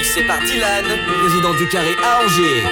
mixé 0.09 0.23
par 0.27 0.41
Dylan, 0.41 0.87
résident 1.23 1.55
du 1.55 1.69
Carré 1.69 1.95
à 2.03 2.25
Angers. 2.25 2.65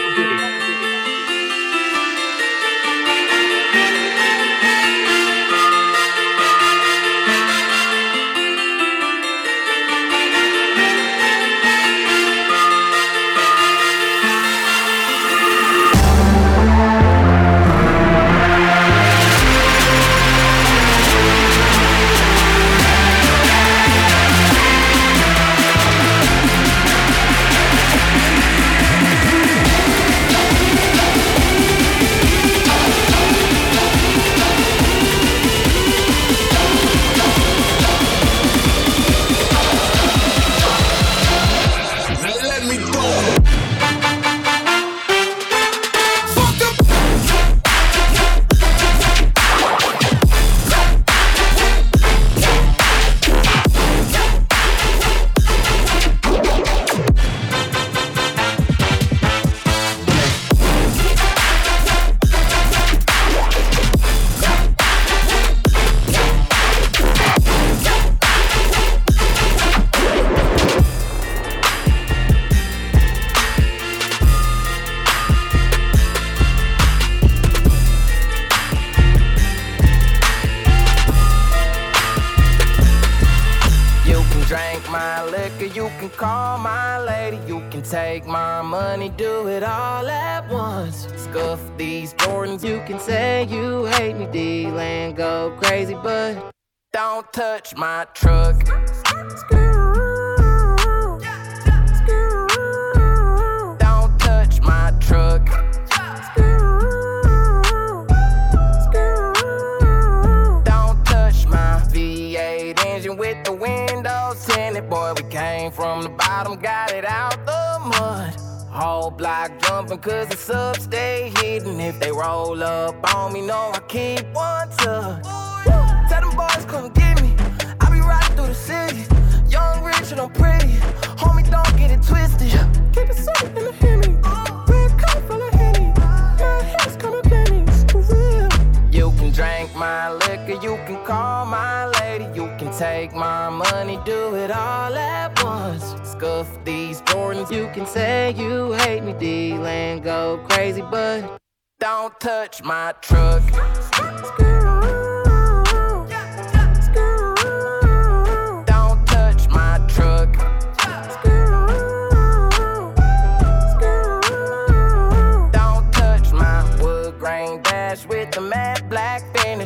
Take 142.78 143.14
my 143.14 143.48
money, 143.48 143.98
do 144.04 144.34
it 144.34 144.50
all 144.50 144.94
at 144.94 145.42
once. 145.42 145.94
Scuff 146.02 146.62
these 146.64 147.00
Jordans, 147.02 147.50
you 147.50 147.70
can 147.72 147.86
say 147.86 148.34
you 148.36 148.72
hate 148.72 149.02
me, 149.02 149.14
D-Land 149.14 150.04
go 150.04 150.44
crazy, 150.50 150.82
but 150.82 151.38
don't 151.80 152.18
touch 152.20 152.62
my 152.62 152.92
truck. 153.00 153.42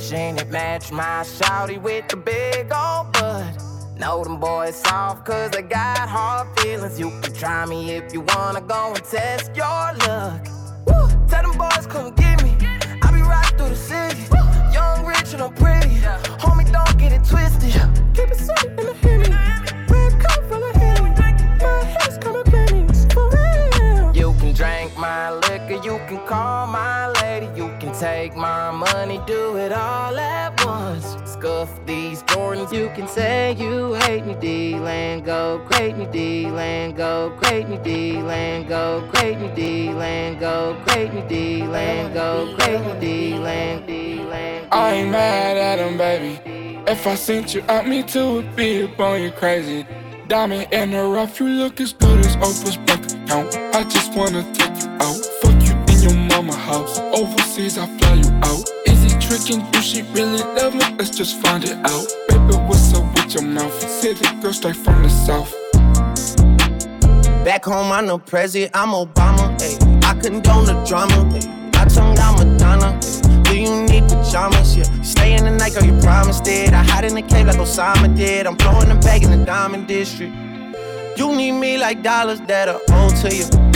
Black 0.01 0.09
finish, 0.09 0.13
and 0.13 0.41
it 0.41 0.51
match 0.51 0.93
my 0.93 1.23
shouty 1.23 1.81
with 1.81 2.09
the 2.09 2.17
big 2.17 2.73
old 2.73 3.13
bud. 3.13 3.57
Know 3.99 4.25
them 4.25 4.39
boys 4.39 4.77
soft 4.77 5.27
cause 5.27 5.51
they 5.51 5.63
got 5.63 6.09
hard 6.09 6.49
feelings. 6.59 6.99
You 6.99 7.11
can 7.21 7.33
try 7.35 7.67
me 7.67 7.91
if 7.93 8.13
you 8.13 8.21
wanna 8.21 8.61
go 8.63 8.93
and 8.95 9.05
test 9.05 9.55
your 9.55 9.67
luck. 10.07 10.47
Woo! 10.87 11.09
Tell 11.29 11.43
them 11.43 11.57
boys 11.59 11.87
come 11.87 12.15
get 12.15 12.43
me. 12.43 12.57
I 13.03 13.13
be 13.13 13.23
riding 13.23 13.59
through 13.59 13.69
the 13.71 13.77
city. 13.77 14.23
Young, 14.73 15.05
rich, 15.05 15.35
and 15.35 15.43
I'm 15.43 15.55
pretty. 15.55 15.97
Homie, 16.41 16.71
don't 16.73 16.99
get 16.99 17.13
it 17.13 17.25
twisted. 17.25 17.73
Keep 18.15 18.31
it 18.31 18.39
safe 18.39 18.65
in 18.65 18.87
the 18.87 18.95
Hemi. 19.03 19.29
Red 19.93 20.13
coat 20.23 20.43
full 20.49 20.65
of 20.65 20.77
Henny. 20.77 21.11
My 21.61 21.85
head's 21.85 22.17
coming 22.19 22.45
pennies. 22.45 23.07
For 23.13 23.29
real. 23.29 24.17
You 24.17 24.33
can 24.41 24.55
drink 24.55 24.97
my 24.97 25.31
liquor, 25.33 25.81
you 25.85 26.01
can 26.09 26.27
call 26.27 26.67
my 26.67 27.00
lady, 27.00 27.00
you 27.00 27.00
can 27.00 27.00
take 28.01 28.35
my 28.35 28.71
money, 28.71 29.21
do 29.27 29.57
it 29.57 29.73
all 29.73 30.19
at 30.19 30.65
once. 30.65 31.05
Scuff 31.31 31.69
these 31.85 32.23
Jordans, 32.23 32.73
you 32.73 32.91
can 32.95 33.07
say 33.07 33.55
you 33.59 33.93
hate 33.93 34.25
me, 34.25 34.35
D-Land 34.41 35.27
go 35.27 35.61
great 35.69 35.99
me, 35.99 36.07
D-Land 36.07 36.97
go 36.97 37.37
great 37.39 37.69
me, 37.69 37.77
D-Land 37.85 38.69
go 38.69 39.07
great 39.13 39.39
me, 39.39 39.53
D-Land 39.55 40.41
go 40.41 40.83
great 40.87 41.13
me, 41.13 41.23
D-Land 41.29 42.15
go 42.15 42.57
great 42.57 42.81
me, 42.87 42.99
D-Land. 42.99 44.69
I 44.73 44.95
ain't 44.95 45.11
mad 45.11 45.59
at 45.59 45.79
him, 45.79 45.99
baby. 45.99 46.41
If 46.87 47.07
I 47.07 47.15
sent 47.17 47.55
you 47.55 47.63
out, 47.69 47.87
me 47.87 48.03
too 48.03 48.35
would 48.35 48.57
be 48.57 48.85
up 48.85 48.99
on 48.99 49.21
you 49.21 49.31
crazy. 49.31 49.87
Diamond 50.27 50.73
in 50.73 50.93
the 50.93 51.03
rough, 51.03 51.39
you 51.39 51.49
look 51.49 51.79
as 51.81 51.93
good 51.93 52.21
as 52.21 52.35
Oprah's 52.37 52.79
bank 52.79 53.05
account. 53.13 53.55
I 53.75 53.85
just 53.85 54.15
wanna 54.15 54.43
take 54.55 54.83
you 54.83 54.89
out, 55.01 55.21
mama 56.31 56.55
house. 56.55 56.99
Overseas, 57.13 57.79
I 57.79 57.87
fly 57.99 58.15
you 58.15 58.31
out. 58.43 58.65
Is 58.87 59.03
he 59.03 59.11
tricking? 59.19 59.69
Do 59.71 59.81
she 59.81 60.03
really 60.13 60.43
love 60.55 60.75
me? 60.75 60.85
Let's 60.99 61.11
just 61.11 61.41
find 61.43 61.63
it 61.65 61.77
out. 61.85 62.07
Baby, 62.29 62.57
what's 62.67 62.95
up 62.95 63.05
with 63.15 63.35
your 63.35 63.45
mouth? 63.45 63.79
City 64.01 64.25
girl 64.41 64.53
straight 64.53 64.77
from 64.77 65.03
the 65.03 65.09
south. 65.09 65.53
Back 67.45 67.65
home, 67.65 67.91
I'm 67.93 68.07
no 68.07 68.19
president, 68.19 68.73
I'm 68.75 68.91
Obama. 68.91 69.57
Ay. 69.61 69.77
I 70.09 70.15
condone 70.21 70.67
the 70.67 70.85
drama. 70.87 71.29
Ay. 71.35 71.81
I 71.81 71.85
tongue 71.87 72.15
Madonna. 72.15 72.99
Ay. 73.03 73.43
Do 73.45 73.59
you 73.59 73.83
need 73.87 74.05
pajamas? 74.05 74.77
Yeah. 74.77 75.03
Stay 75.03 75.35
in 75.35 75.45
the 75.45 75.51
night, 75.51 75.75
girl, 75.75 75.85
you 75.85 75.99
promised 76.01 76.47
it. 76.47 76.73
I 76.73 76.83
hide 76.85 77.05
in 77.05 77.15
the 77.15 77.23
cave 77.23 77.47
like 77.47 77.57
Osama 77.57 78.15
did. 78.17 78.47
I'm 78.47 78.57
blowing 78.57 78.89
the 78.89 78.95
bag 78.97 79.23
in 79.25 79.31
the 79.31 79.45
diamond 79.45 79.89
district. 79.89 80.35
You 81.17 81.35
need 81.35 81.53
me 81.53 81.77
like 81.79 82.03
dollars 82.03 82.41
that 82.43 82.69
are 82.69 82.81
owed 82.91 83.17
to 83.17 83.35
you. 83.35 83.70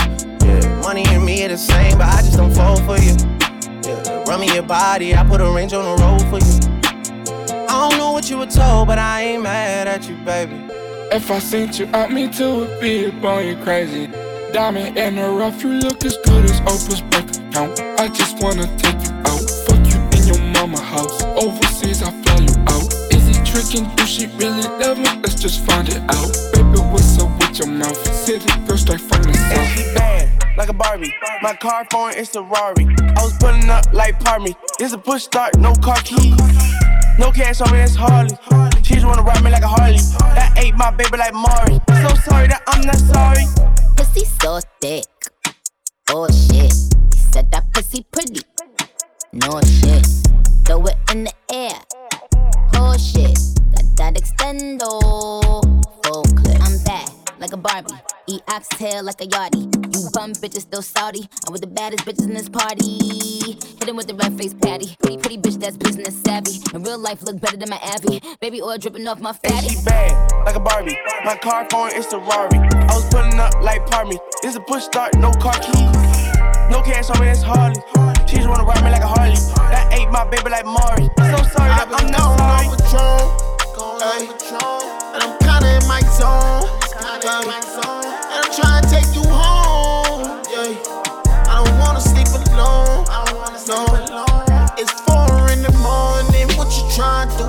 Yeah, 0.85 0.89
money 0.89 1.05
and 1.09 1.25
me 1.25 1.45
are 1.45 1.49
the 1.49 1.59
same, 1.59 1.99
but 1.99 2.09
I 2.09 2.21
just 2.23 2.37
don't 2.37 2.53
fall 2.55 2.77
for 2.79 2.99
you. 2.99 3.15
Yeah, 3.83 4.25
run 4.25 4.41
me 4.41 4.53
your 4.53 4.63
body, 4.63 5.15
I 5.15 5.25
put 5.25 5.41
a 5.41 5.51
range 5.51 5.73
on 5.73 5.85
the 5.85 6.03
road 6.03 6.21
for 6.31 6.39
you. 6.45 7.67
I 7.69 7.89
don't 7.89 7.99
know 7.99 8.13
what 8.13 8.29
you 8.31 8.39
were 8.39 8.47
told, 8.47 8.89
but 8.89 8.99
I 8.99 9.23
ain't 9.23 9.43
mad 9.43 9.89
at 9.89 10.09
you, 10.09 10.17
baby. 10.25 10.55
If 11.13 11.31
I 11.31 11.39
sent 11.39 11.79
you 11.79 11.89
out, 11.95 12.13
me 12.13 12.29
too 12.31 12.61
would 12.61 12.81
be 12.81 13.07
up 13.07 13.25
on 13.25 13.47
you 13.47 13.57
crazy. 13.57 14.07
Diamond 14.53 14.97
in 14.97 15.17
the 15.17 15.29
rough, 15.31 15.63
you 15.63 15.71
look 15.71 16.05
as 16.05 16.17
good 16.19 16.45
as 16.45 16.61
Oprah's 16.63 17.01
bank 17.03 17.31
account. 17.37 17.81
I 17.99 18.09
just 18.09 18.41
wanna 18.43 18.67
take 18.77 19.01
you 19.05 19.13
out, 19.27 19.43
fuck 19.67 19.83
you 19.87 19.99
in 20.17 20.27
your 20.29 20.41
mama 20.55 20.81
house. 20.81 21.23
Overseas, 21.25 22.03
I 22.03 22.11
fly 22.23 22.37
you 22.39 22.55
out. 22.69 22.93
Is 23.11 23.27
he 23.27 23.35
tricking? 23.45 23.89
Do 23.97 24.07
she 24.07 24.27
really 24.39 24.63
love 24.79 24.99
me? 24.99 25.09
Let's 25.23 25.35
just 25.35 25.61
find 25.65 25.89
it 25.89 26.03
out. 26.09 26.31
Baby, 26.53 26.79
what's 26.93 27.19
up 27.19 27.31
with 27.41 27.59
your 27.59 27.69
mouth? 27.69 27.97
City 28.15 28.47
girl 28.67 28.77
straight 28.79 29.01
from 29.01 29.23
the 29.23 29.29
And 29.31 29.37
south. 29.37 29.69
she 29.77 29.95
bad, 29.95 30.29
like 30.57 30.69
a 30.69 30.73
Barbie. 30.73 31.15
My 31.43 31.55
car 31.55 31.87
phone 31.91 32.15
is 32.15 32.31
Ferrari. 32.31 32.87
I 33.01 33.23
was 33.23 33.37
pulling 33.39 33.69
up 33.69 33.93
like 33.93 34.19
Parmy. 34.21 34.55
It's 34.79 34.93
a 34.93 34.99
push 34.99 35.25
start, 35.25 35.59
no 35.59 35.75
car 35.75 35.97
keys. 36.03 36.37
No 37.19 37.31
cash 37.31 37.61
on 37.61 37.73
me, 37.73 37.81
it's 37.81 37.95
Harley. 37.95 38.37
She 38.83 38.95
just 38.95 39.07
wanna 39.07 39.23
ride 39.23 39.43
me 39.43 39.51
like 39.51 39.63
a 39.63 39.69
Harley. 39.69 39.99
That 40.35 40.55
ate 40.57 40.75
my 40.75 40.91
baby 40.91 41.17
like 41.17 41.35
Mari. 41.35 41.81
So 42.03 42.15
sorry 42.29 42.49
that 42.49 42.63
I'm 42.67 42.83
not 42.83 42.97
sorry. 42.97 43.45
Pussy 43.97 44.25
so 44.41 44.61
thick. 44.81 45.07
Oh 46.11 46.29
shit. 46.29 46.73
He 47.13 47.21
said 47.33 47.51
that 47.53 47.73
pussy 47.73 48.05
pretty. 48.11 48.43
No 49.33 49.61
shit. 49.61 50.07
Throw 50.65 50.85
it 50.87 50.97
in 51.13 51.25
the 51.25 51.33
air. 51.51 51.79
Oh 52.75 52.97
shit. 52.97 53.39
Got 53.73 53.97
that 53.97 54.15
extendo. 54.15 55.01
Full 56.05 56.23
clip. 56.23 56.61
I'm 56.61 56.79
bad 56.85 57.24
like 57.45 57.53
a 57.53 57.57
Barbie. 57.59 57.93
Eat 58.27 58.43
oxtail 58.49 59.03
like 59.05 59.21
a 59.21 59.27
yardie. 59.27 59.69
You 59.95 60.09
bum 60.15 60.33
bitches 60.33 60.63
still 60.63 60.81
salty. 60.81 61.29
I'm 61.47 61.53
with 61.53 61.61
the 61.61 61.67
baddest 61.67 62.07
bitches 62.07 62.25
in 62.25 62.33
this 62.33 62.49
party. 62.49 63.59
Hit 63.81 63.87
him 63.87 63.97
with 63.97 64.07
the 64.07 64.15
red 64.15 64.33
face 64.39 64.55
patty. 64.55 64.97
Pretty, 65.03 65.19
pretty 65.19 65.37
bitch 65.37 65.61
that's 65.61 65.77
business 65.77 66.17
savvy. 66.23 66.57
In 66.73 66.83
real 66.83 66.99
life, 66.99 67.21
look 67.23 67.39
better 67.39 67.59
than 67.59 67.69
my 67.69 67.79
Abby. 67.83 68.23
Baby 68.41 68.63
oil 68.63 68.79
dripping 68.79 69.07
off 69.07 69.21
my 69.21 69.37
And 69.45 69.53
fatty. 69.53 69.69
she 69.69 69.85
bad, 69.85 70.33
like 70.47 70.57
a 70.57 70.61
Barbie. 70.61 70.97
My 71.27 71.37
car 71.37 71.67
phone 71.71 71.91
is 71.93 72.07
Ferrari. 72.07 72.57
I 72.89 72.95
was 72.97 73.05
pulling 73.11 73.39
up 73.39 73.53
like 73.61 73.85
Parmy. 73.89 74.17
It's 74.43 74.57
a 74.57 74.61
push 74.61 74.85
start, 74.85 75.15
no 75.19 75.31
car 75.33 75.59
keys. 75.61 75.93
No 76.73 76.81
cash 76.81 77.11
on 77.11 77.21
me, 77.21 77.29
it's 77.29 77.43
Harley. 77.43 77.77
She 78.27 78.37
just 78.37 78.49
wanna 78.49 78.65
ride 78.65 78.83
me 78.83 78.91
like 78.91 79.03
a 79.03 79.07
Harley. 79.07 79.37
That 79.69 79.93
ate 79.93 80.09
my 80.09 80.25
baby 80.25 80.49
like 80.49 80.65
Mari. 80.65 81.11
So 81.19 81.39
sorry 81.53 81.77
that 81.77 81.89
I'm 81.93 82.09
not 82.09 82.41
sorry. 82.41 83.45
Ay, 84.01 84.29
and 85.15 85.23
I'm 85.23 85.39
kinda 85.39 85.77
in 85.77 85.87
my 85.89 86.01
zone. 86.17 86.84
Ay, 87.27 87.41
and 87.41 88.45
I'm 88.45 88.53
trying 88.53 88.83
to 88.85 88.91
take 88.91 89.15
you 89.15 89.25
home. 89.25 90.43
Yeah. 90.53 90.77
I 91.49 91.65
don't 91.65 91.79
wanna 91.79 91.99
sleep 91.99 92.29
alone. 92.29 93.07
No. 93.67 93.87
It's 94.77 94.93
four 95.09 95.49
in 95.51 95.63
the 95.63 95.73
morning. 95.81 96.47
What 96.59 96.69
you 96.77 96.85
trying 96.95 97.31
to 97.31 97.37
do? 97.39 97.45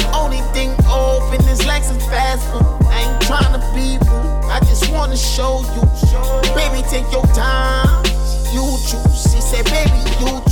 The 0.00 0.10
only 0.14 0.40
thing 0.54 0.70
open 0.88 1.46
is 1.50 1.66
like 1.66 1.84
some 1.84 2.00
fast 2.08 2.40
food. 2.52 2.64
I 2.88 3.04
ain't 3.04 3.20
trying 3.28 3.52
to 3.52 3.60
be 3.76 3.98
rude. 4.08 4.44
I 4.48 4.60
just 4.60 4.90
wanna 4.90 5.18
show 5.18 5.60
you. 5.76 5.82
Baby, 6.54 6.80
take 6.88 7.04
your 7.12 7.26
time. 7.36 8.04
You 8.54 8.64
choose. 8.88 9.28
She 9.30 9.42
said, 9.42 9.66
baby, 9.66 9.98
you 10.20 10.40
choose. 10.48 10.51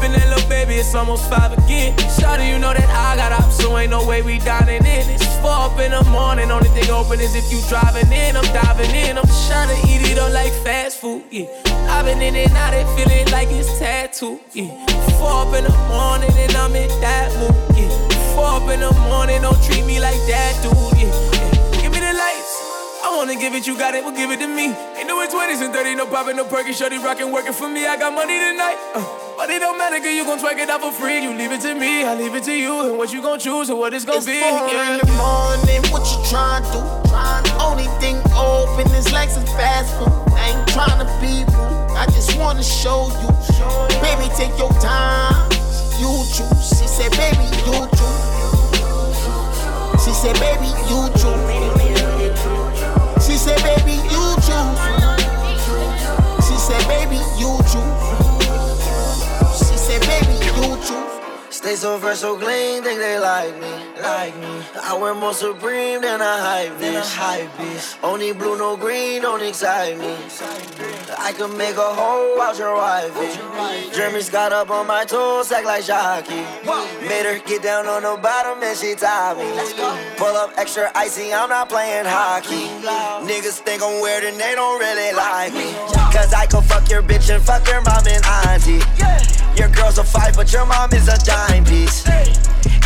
Trippin', 0.00 0.20
and 0.20 0.30
little 0.30 0.48
baby, 0.48 0.74
it's 0.74 0.94
almost 0.94 1.28
five 1.28 1.52
again. 1.52 1.96
Shawty, 2.18 2.48
you 2.48 2.58
know 2.58 2.72
that 2.72 2.88
I 2.88 3.16
got 3.16 3.32
up, 3.32 3.50
so 3.50 3.76
ain't 3.78 3.90
no 3.90 4.06
way 4.06 4.22
we 4.22 4.38
dining 4.38 4.84
in. 4.84 5.10
It's 5.10 5.26
four 5.40 5.50
up 5.50 5.78
in 5.78 5.92
the 5.92 6.02
morning, 6.10 6.50
only 6.50 6.68
thing 6.68 6.90
open 6.90 7.20
is 7.20 7.34
if 7.34 7.50
you 7.52 7.60
driving 7.68 8.10
in. 8.12 8.36
I'm 8.36 8.44
diving 8.52 8.94
in, 8.94 9.18
I'm 9.18 9.24
tryna 9.24 9.76
eat 9.86 10.10
it 10.10 10.18
up 10.18 10.32
like 10.32 10.52
fast 10.64 11.00
food, 11.00 11.24
yeah. 11.30 11.46
I've 11.88 12.04
been 12.04 12.22
in 12.22 12.36
and 12.36 12.52
out, 12.52 12.74
it 12.74 12.86
feeling 12.96 13.30
like 13.30 13.48
it's 13.50 13.78
tattoo, 13.78 14.40
yeah. 14.52 14.70
Four 15.18 15.46
up 15.46 15.54
in 15.54 15.64
the 15.64 15.76
morning, 15.88 16.32
and 16.36 16.54
I'm 16.56 16.74
in 16.74 16.88
that 17.00 17.32
mood, 17.38 17.76
yeah. 17.76 18.34
Four 18.34 18.62
up 18.62 18.68
in 18.70 18.80
the 18.80 18.92
morning, 19.08 19.42
don't 19.42 19.62
treat 19.64 19.84
me 19.84 20.00
like 20.00 20.20
that, 20.28 20.62
dude, 20.62 21.00
yeah 21.00 21.29
wanna 23.20 23.36
give 23.36 23.54
it, 23.54 23.66
you 23.66 23.76
got 23.76 23.94
it, 23.94 24.02
well 24.02 24.16
give 24.16 24.30
it 24.30 24.40
to 24.40 24.48
me. 24.48 24.72
Ain't 24.96 25.06
no 25.06 25.20
20s 25.20 25.60
and 25.60 25.74
30, 25.74 25.94
no 25.94 26.06
poppin', 26.06 26.36
no 26.36 26.44
perky, 26.46 26.72
shorty 26.72 26.96
rockin', 26.96 27.30
workin' 27.30 27.52
for 27.52 27.68
me. 27.68 27.86
I 27.86 27.98
got 27.98 28.14
money 28.14 28.32
tonight. 28.32 28.80
Uh, 28.94 29.04
but 29.36 29.50
it 29.50 29.58
don't 29.60 29.76
matter, 29.76 29.98
cause 29.98 30.08
you 30.08 30.24
gon' 30.24 30.38
twerk 30.38 30.56
it 30.56 30.70
out 30.70 30.80
for 30.80 30.90
free. 30.90 31.20
You 31.20 31.34
leave 31.36 31.52
it 31.52 31.60
to 31.60 31.74
me, 31.74 32.02
I 32.02 32.14
leave 32.14 32.34
it 32.34 32.44
to 32.44 32.54
you. 32.56 32.88
And 32.88 32.96
what 32.96 33.12
you 33.12 33.20
gon' 33.20 33.38
choose 33.38 33.68
and 33.68 33.78
what 33.78 33.92
it's 33.92 34.06
gon' 34.06 34.24
be. 34.24 34.40
Four 34.40 34.72
yeah. 34.72 34.96
in 34.96 35.04
the 35.04 35.12
morning, 35.20 35.84
what 35.92 36.00
you 36.08 36.16
tryin' 36.32 36.64
to 36.72 36.80
do? 36.80 37.60
Only 37.60 37.84
thing 38.00 38.16
open 38.32 38.88
is 38.96 39.12
legs 39.12 39.36
fast 39.52 39.92
food. 40.00 40.08
I 40.32 40.56
ain't 40.56 40.66
tryna 40.72 41.04
be 41.20 41.44
rude, 41.52 41.92
I 42.00 42.06
just 42.16 42.38
wanna 42.38 42.62
show 42.64 43.12
you. 43.20 43.28
Baby, 44.00 44.32
take 44.32 44.56
your 44.56 44.72
time, 44.80 45.44
you 46.00 46.08
choose. 46.32 46.72
She 46.72 46.88
said, 46.88 47.12
baby, 47.20 47.44
you 47.68 47.84
choose. 48.00 48.40
She 50.08 50.12
said, 50.16 50.40
baby, 50.40 50.72
you 50.88 51.04
choose. 51.20 51.89
She 53.40 53.46
said, 53.46 53.62
baby, 53.62 53.92
you 53.92 54.36
choose. 54.44 54.80
She 56.46 56.56
said, 56.58 56.86
baby, 56.88 57.16
you 57.38 57.56
choose. 57.72 58.09
Stay 61.60 61.76
so 61.76 61.98
fresh, 61.98 62.20
so 62.20 62.38
clean, 62.38 62.82
think 62.82 62.98
they 62.98 63.18
like 63.18 63.52
me, 63.60 63.70
like 64.00 64.34
me. 64.34 64.62
I 64.82 64.96
wear 64.98 65.14
more 65.14 65.34
supreme 65.34 66.00
than 66.00 66.18
a 66.22 66.36
hype 66.40 66.72
bitch. 66.80 67.98
Only 68.02 68.32
blue, 68.32 68.56
no 68.56 68.78
green, 68.78 69.20
don't 69.20 69.42
excite 69.42 69.98
me. 69.98 70.16
I 71.18 71.34
could 71.36 71.54
make 71.58 71.76
a 71.76 71.92
hole 71.92 72.40
out 72.40 72.56
your 72.56 72.76
wife. 72.76 73.14
Eh. 73.14 73.90
Jeremy's 73.92 74.30
got 74.30 74.54
up 74.54 74.70
on 74.70 74.86
my 74.86 75.04
toes, 75.04 75.52
act 75.52 75.66
like 75.66 75.84
jockey. 75.84 76.40
Made 77.06 77.26
her 77.26 77.38
get 77.44 77.62
down 77.62 77.86
on 77.86 78.04
the 78.04 78.18
bottom 78.22 78.62
and 78.62 78.74
she 78.74 78.94
tied 78.94 79.36
me. 79.36 79.44
Pull 80.16 80.34
up 80.34 80.54
extra 80.56 80.90
icy, 80.94 81.30
I'm 81.30 81.50
not 81.50 81.68
playing 81.68 82.06
hockey. 82.06 82.72
Niggas 83.28 83.60
think 83.60 83.82
I'm 83.82 84.00
weird 84.00 84.24
and 84.24 84.40
they 84.40 84.54
don't 84.54 84.80
really 84.80 85.12
like 85.12 85.52
me. 85.52 85.74
Cause 86.08 86.32
I 86.32 86.46
could 86.46 86.64
fuck 86.64 86.88
your 86.88 87.02
bitch 87.02 87.28
and 87.28 87.44
fuck 87.44 87.68
your 87.68 87.82
mom 87.82 88.06
and 88.08 88.24
auntie. 88.48 89.49
Your 89.60 89.68
girl's 89.68 89.98
a 89.98 90.04
five, 90.04 90.34
but 90.36 90.50
your 90.54 90.64
mom 90.64 90.90
is 90.94 91.06
a 91.06 91.18
dime 91.18 91.66
piece. 91.66 92.02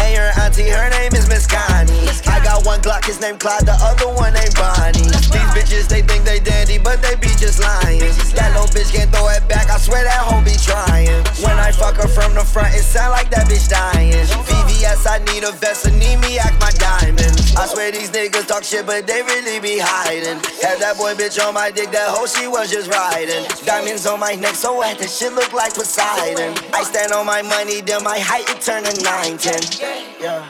And 0.00 0.10
your 0.14 0.30
auntie, 0.40 0.68
her 0.68 0.90
name 0.90 1.12
is 1.14 1.28
Miss 1.28 1.46
Connie. 1.46 2.08
I 2.26 2.42
got 2.42 2.64
one 2.66 2.80
Glock, 2.80 3.04
his 3.04 3.20
name 3.20 3.38
Clyde, 3.38 3.66
the 3.66 3.76
other 3.80 4.08
one 4.12 4.34
named 4.34 4.54
Bonnie. 4.54 5.06
These 5.30 5.50
bitches, 5.54 5.88
they 5.88 6.02
think 6.02 6.24
they 6.24 6.40
dandy, 6.40 6.78
but 6.78 7.02
they 7.02 7.14
be 7.16 7.28
just 7.38 7.60
lying. 7.60 8.00
That 8.34 8.52
little 8.52 8.68
bitch 8.68 8.92
can't 8.92 9.10
throw 9.12 9.28
it 9.28 9.46
back, 9.48 9.70
I 9.70 9.78
swear 9.78 10.04
that 10.04 10.20
hoe 10.26 10.42
be 10.42 10.56
trying. 10.58 11.22
When 11.42 11.58
I 11.58 11.70
fuck 11.72 11.96
her 11.96 12.08
from 12.08 12.34
the 12.34 12.44
front, 12.44 12.74
it 12.74 12.82
sound 12.82 13.12
like 13.12 13.30
that 13.30 13.46
bitch 13.46 13.68
dying. 13.68 14.12
VVS, 14.44 15.06
I 15.06 15.18
need 15.32 15.44
a 15.44 15.52
vest, 15.52 15.86
and 15.86 15.98
need 15.98 16.18
me 16.18 16.38
act 16.38 16.60
my 16.60 16.70
diamond. 16.76 17.34
I 17.56 17.66
swear 17.66 17.92
these 17.92 18.10
niggas 18.10 18.46
talk 18.46 18.64
shit, 18.64 18.86
but 18.86 19.06
they 19.06 19.22
really 19.22 19.60
be 19.60 19.78
hiding. 19.78 20.42
Had 20.60 20.80
that 20.80 20.96
boy 20.98 21.14
bitch 21.14 21.38
on 21.38 21.54
my 21.54 21.70
dick, 21.70 21.90
that 21.92 22.08
hoe 22.08 22.26
she 22.26 22.48
was 22.48 22.70
just 22.70 22.90
riding. 22.90 23.46
Diamonds 23.64 24.06
on 24.06 24.18
my 24.18 24.34
neck, 24.34 24.54
so 24.54 24.78
wet, 24.78 24.98
that 24.98 25.10
shit 25.10 25.32
look 25.32 25.52
like 25.52 25.74
Poseidon. 25.74 26.54
I 26.74 26.82
stand 26.82 27.12
on 27.12 27.26
my 27.26 27.42
money, 27.42 27.80
then 27.80 28.02
my 28.02 28.18
height 28.18 28.48
it 28.50 28.60
turn 28.60 28.84
to 28.84 28.92
9, 29.02 29.38
10. 29.38 29.83
Yeah. 30.20 30.44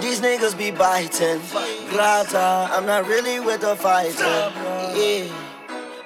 These 0.00 0.20
niggas 0.20 0.56
be 0.56 0.70
biting. 0.70 1.40
Grata, 1.90 2.68
I'm 2.70 2.86
not 2.86 3.06
really 3.06 3.40
with 3.40 3.60
the 3.62 3.74
fighting. 3.76 4.14
Yeah. 4.18 5.28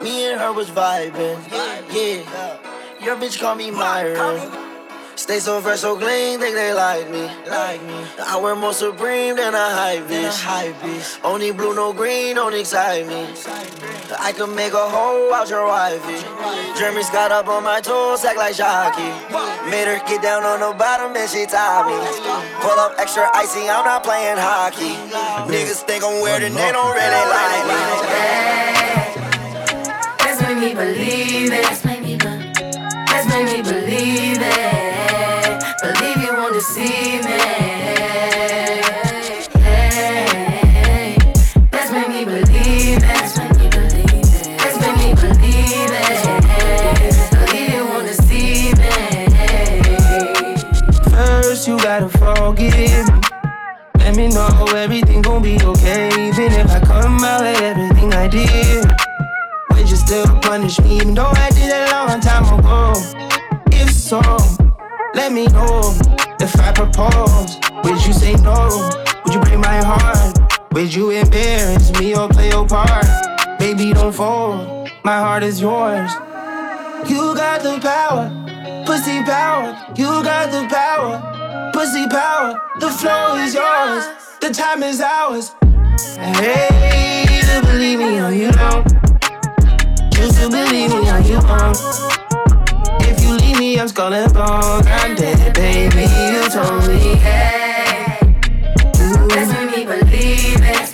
Me 0.02 0.30
and 0.30 0.40
her 0.40 0.52
was 0.52 0.70
vibing. 0.70 1.38
Yeah. 1.50 2.58
Your 3.04 3.16
bitch 3.16 3.38
call 3.40 3.54
me 3.54 3.70
Myron. 3.70 4.71
Stay 5.22 5.38
so 5.38 5.60
fresh, 5.60 5.78
so 5.78 5.96
clean, 5.96 6.40
think 6.40 6.56
they 6.56 6.74
like 6.74 7.08
me. 7.08 7.22
Like 7.46 7.80
me. 7.84 7.94
I 8.26 8.40
wear 8.42 8.56
more 8.56 8.72
supreme 8.72 9.36
than 9.36 9.54
a 9.54 9.68
hype 9.70 10.02
bitch. 10.08 10.42
Hype 10.42 10.74
bitch. 10.82 11.20
Only 11.22 11.52
blue, 11.52 11.76
no 11.76 11.92
green, 11.92 12.34
don't 12.34 12.52
excite 12.52 13.06
me. 13.06 13.30
I 14.18 14.32
could 14.32 14.50
make 14.50 14.72
a 14.72 14.88
hole 14.90 15.32
out 15.32 15.48
your 15.48 15.64
wifey. 15.68 16.18
Jeremy's 16.76 17.08
got 17.10 17.30
up 17.30 17.46
on 17.46 17.62
my 17.62 17.80
toes, 17.80 18.24
act 18.24 18.36
like 18.36 18.56
Shocky. 18.56 19.06
Made 19.70 19.86
her 19.86 20.02
get 20.10 20.22
down 20.22 20.42
on 20.42 20.58
the 20.58 20.76
bottom 20.76 21.14
and 21.14 21.30
she 21.30 21.46
tied 21.46 21.86
me. 21.86 21.94
Pull 22.58 22.76
up 22.82 22.98
extra 22.98 23.30
icy, 23.32 23.70
I'm 23.70 23.84
not 23.84 24.02
playing 24.02 24.38
hockey. 24.38 24.98
Niggas 25.46 25.86
think 25.86 26.02
I'm 26.02 26.20
weird 26.20 26.42
and 26.42 26.56
they 26.56 26.72
don't 26.72 26.92
really 26.98 27.24
like 27.30 27.64
me. 27.70 27.78
Let's 30.18 30.42
make 30.42 30.58
me 30.58 30.74
believe 30.74 31.52
it. 31.52 31.62
Let's 31.62 31.84
make 31.84 32.02
me, 32.02 32.16
be- 32.16 32.26
let's 33.06 33.28
make 33.30 33.46
me 33.46 33.62
believe 33.62 34.42
it. 34.42 34.81
Won't 36.62 36.76
me. 36.76 37.32
Hey, 39.58 41.18
me 42.08 42.24
believe 42.24 43.02
it. 43.02 43.34
Me 43.58 43.66
believe 43.68 44.06
it. 44.62 44.74
Me 44.96 45.08
believe 45.12 45.90
it. 45.90 46.20
Believe 47.32 47.70
you 47.74 47.84
won't 47.84 48.06
deceive 48.06 48.78
me. 48.78 48.94
First, 51.10 51.66
you 51.66 51.76
gotta 51.78 52.08
forgive 52.08 53.08
me. 53.08 53.20
Let 53.98 54.14
me 54.14 54.28
know 54.28 54.66
everything 54.76 55.22
gon' 55.22 55.42
be 55.42 55.60
okay. 55.60 56.10
Even 56.28 56.52
if 56.52 56.70
I 56.70 56.78
come 56.78 57.24
out 57.24 57.40
with 57.40 57.60
everything 57.60 58.12
I 58.14 58.28
did, 58.28 58.86
would 59.70 59.90
you 59.90 59.96
still 59.96 60.26
punish 60.40 60.78
me? 60.80 60.98
Even 60.98 61.14
though 61.14 61.26
I 61.26 61.50
did 61.50 61.70
it 61.72 61.90
a 61.90 62.06
long 62.06 62.20
time 62.20 62.44
ago. 62.56 62.92
If 63.72 63.90
so, 63.90 64.20
let 65.14 65.32
me 65.32 65.46
know. 65.48 66.21
If 66.42 66.58
I 66.58 66.72
propose, 66.72 67.60
would 67.84 68.04
you 68.04 68.12
say 68.12 68.34
no? 68.42 68.90
Would 69.24 69.32
you 69.32 69.40
break 69.42 69.60
my 69.60 69.80
heart? 69.80 70.36
Would 70.72 70.92
you 70.92 71.10
embarrass 71.10 71.92
me 72.00 72.16
or 72.16 72.28
play 72.28 72.48
your 72.48 72.66
part? 72.66 73.06
Baby, 73.60 73.92
don't 73.92 74.12
fold. 74.12 74.90
My 75.04 75.18
heart 75.18 75.44
is 75.44 75.60
yours. 75.60 76.10
You 77.08 77.36
got 77.36 77.62
the 77.62 77.78
power, 77.80 78.26
pussy 78.84 79.22
power. 79.22 79.78
You 79.94 80.24
got 80.24 80.50
the 80.50 80.66
power, 80.68 81.70
pussy 81.72 82.08
power. 82.08 82.60
The 82.80 82.90
flow 82.90 83.36
is 83.36 83.54
yours, 83.54 84.04
the 84.40 84.50
time 84.50 84.82
is 84.82 85.00
ours. 85.00 85.54
Hey, 86.16 87.24
you 87.30 87.62
believe 87.62 88.00
me 88.00 88.18
or 88.18 88.32
you 88.32 88.50
don't. 88.50 88.90
You 90.18 90.32
still 90.32 90.50
believe 90.50 90.90
me 90.90 91.08
or 91.08 91.20
you 91.20 91.38
won't. 91.46 92.21
Me, 93.58 93.78
I'm 93.78 93.88
skull 93.88 94.12
and 94.14 94.32
bone. 94.32 94.86
I'm 94.86 95.14
dead, 95.14 95.54
baby. 95.54 96.02
You 96.32 96.48
told 96.48 96.88
me. 96.88 97.16
Hey, 97.16 98.18
let's 99.28 99.52
make 99.52 99.76
me 99.76 99.84
believe 99.84 100.62
it. 100.62 100.91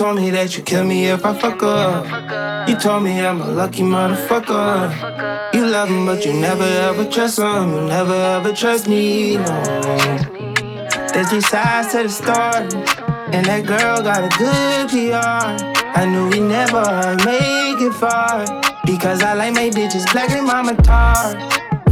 Told 0.00 0.16
me 0.16 0.30
that 0.30 0.56
you 0.56 0.62
kill 0.62 0.82
me 0.82 1.08
if 1.08 1.26
I 1.26 1.38
fuck 1.38 1.62
up. 1.62 2.66
You 2.66 2.74
told 2.74 3.02
me 3.02 3.20
I'm 3.20 3.38
a 3.42 3.48
lucky 3.48 3.82
motherfucker. 3.82 5.52
You 5.52 5.66
love 5.66 5.90
him, 5.90 6.06
but 6.06 6.24
you 6.24 6.32
never 6.32 6.64
ever 6.64 7.04
trust 7.04 7.38
him. 7.38 7.74
You 7.74 7.82
never 7.82 8.14
ever 8.14 8.50
trust 8.54 8.88
me, 8.88 9.36
no. 9.36 9.62
There's 11.12 11.28
three 11.28 11.42
sides 11.42 11.92
to 11.92 12.04
the 12.04 12.08
story, 12.08 12.64
and 13.34 13.44
that 13.44 13.66
girl 13.66 14.00
got 14.00 14.24
a 14.24 14.30
good 14.38 14.88
PR. 14.88 15.52
I 16.00 16.06
knew 16.06 16.30
we 16.30 16.40
never 16.40 16.82
make 17.28 17.82
it 17.84 17.92
far 17.92 18.46
because 18.86 19.22
I 19.22 19.34
like 19.34 19.52
my 19.52 19.68
bitches 19.68 20.10
black 20.12 20.30
and 20.30 20.46
mama 20.46 20.76
tar. 20.76 21.36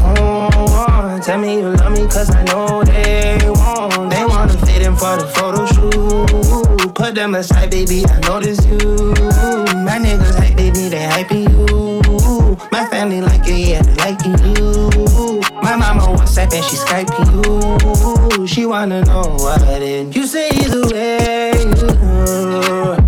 Oh, 0.00 1.20
tell 1.22 1.38
me 1.38 1.56
you 1.60 1.68
love 1.76 1.92
me 1.92 2.08
cause 2.08 2.30
I 2.34 2.42
know 2.44 2.82
they 2.84 3.38
won't. 3.44 4.10
They 4.10 4.24
wanna 4.24 4.56
fit 4.64 4.80
in 4.80 4.96
for 4.96 5.14
the 5.18 5.26
photo 5.26 5.66
shoot. 5.66 6.67
Put 7.08 7.14
them 7.14 7.34
aside, 7.36 7.70
baby, 7.70 8.04
I 8.04 8.20
notice 8.28 8.62
you. 8.66 8.76
My 8.76 9.96
niggas 9.96 10.34
hype, 10.34 10.58
baby, 10.58 10.90
they 10.90 11.06
hyping 11.08 11.48
you. 11.48 12.58
My 12.70 12.86
family 12.90 13.22
like 13.22 13.46
it, 13.46 13.66
yeah, 13.66 13.80
they 13.80 13.94
liking 13.94 14.36
you. 14.44 15.40
My 15.62 15.74
mama 15.74 16.02
WhatsApp 16.02 16.52
and 16.52 16.62
she 16.62 16.76
Skyping 16.76 18.36
you. 18.36 18.46
She 18.46 18.66
wanna 18.66 19.00
know 19.06 19.22
what 19.38 19.62
it. 19.80 20.14
You 20.14 20.26
say 20.26 20.50
either 20.50 20.86
way. 20.88 21.52
You 23.00 23.07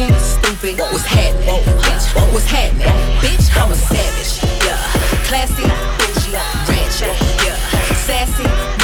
Acting 0.00 0.18
stupid. 0.18 0.78
What's 0.78 1.04
happening? 1.04 1.60
Bitch, 1.82 2.32
what's 2.32 2.46
happening? 2.46 2.86
Bitch, 3.20 3.54
I'm 3.54 3.70
a 3.70 3.74
savage. 3.74 4.40
Yeah. 4.64 4.78
Classy, 5.28 5.62
bougie, 5.98 6.32
ratchet. 6.68 7.20
Yeah. 7.44 7.56
Sassy, 8.06 8.79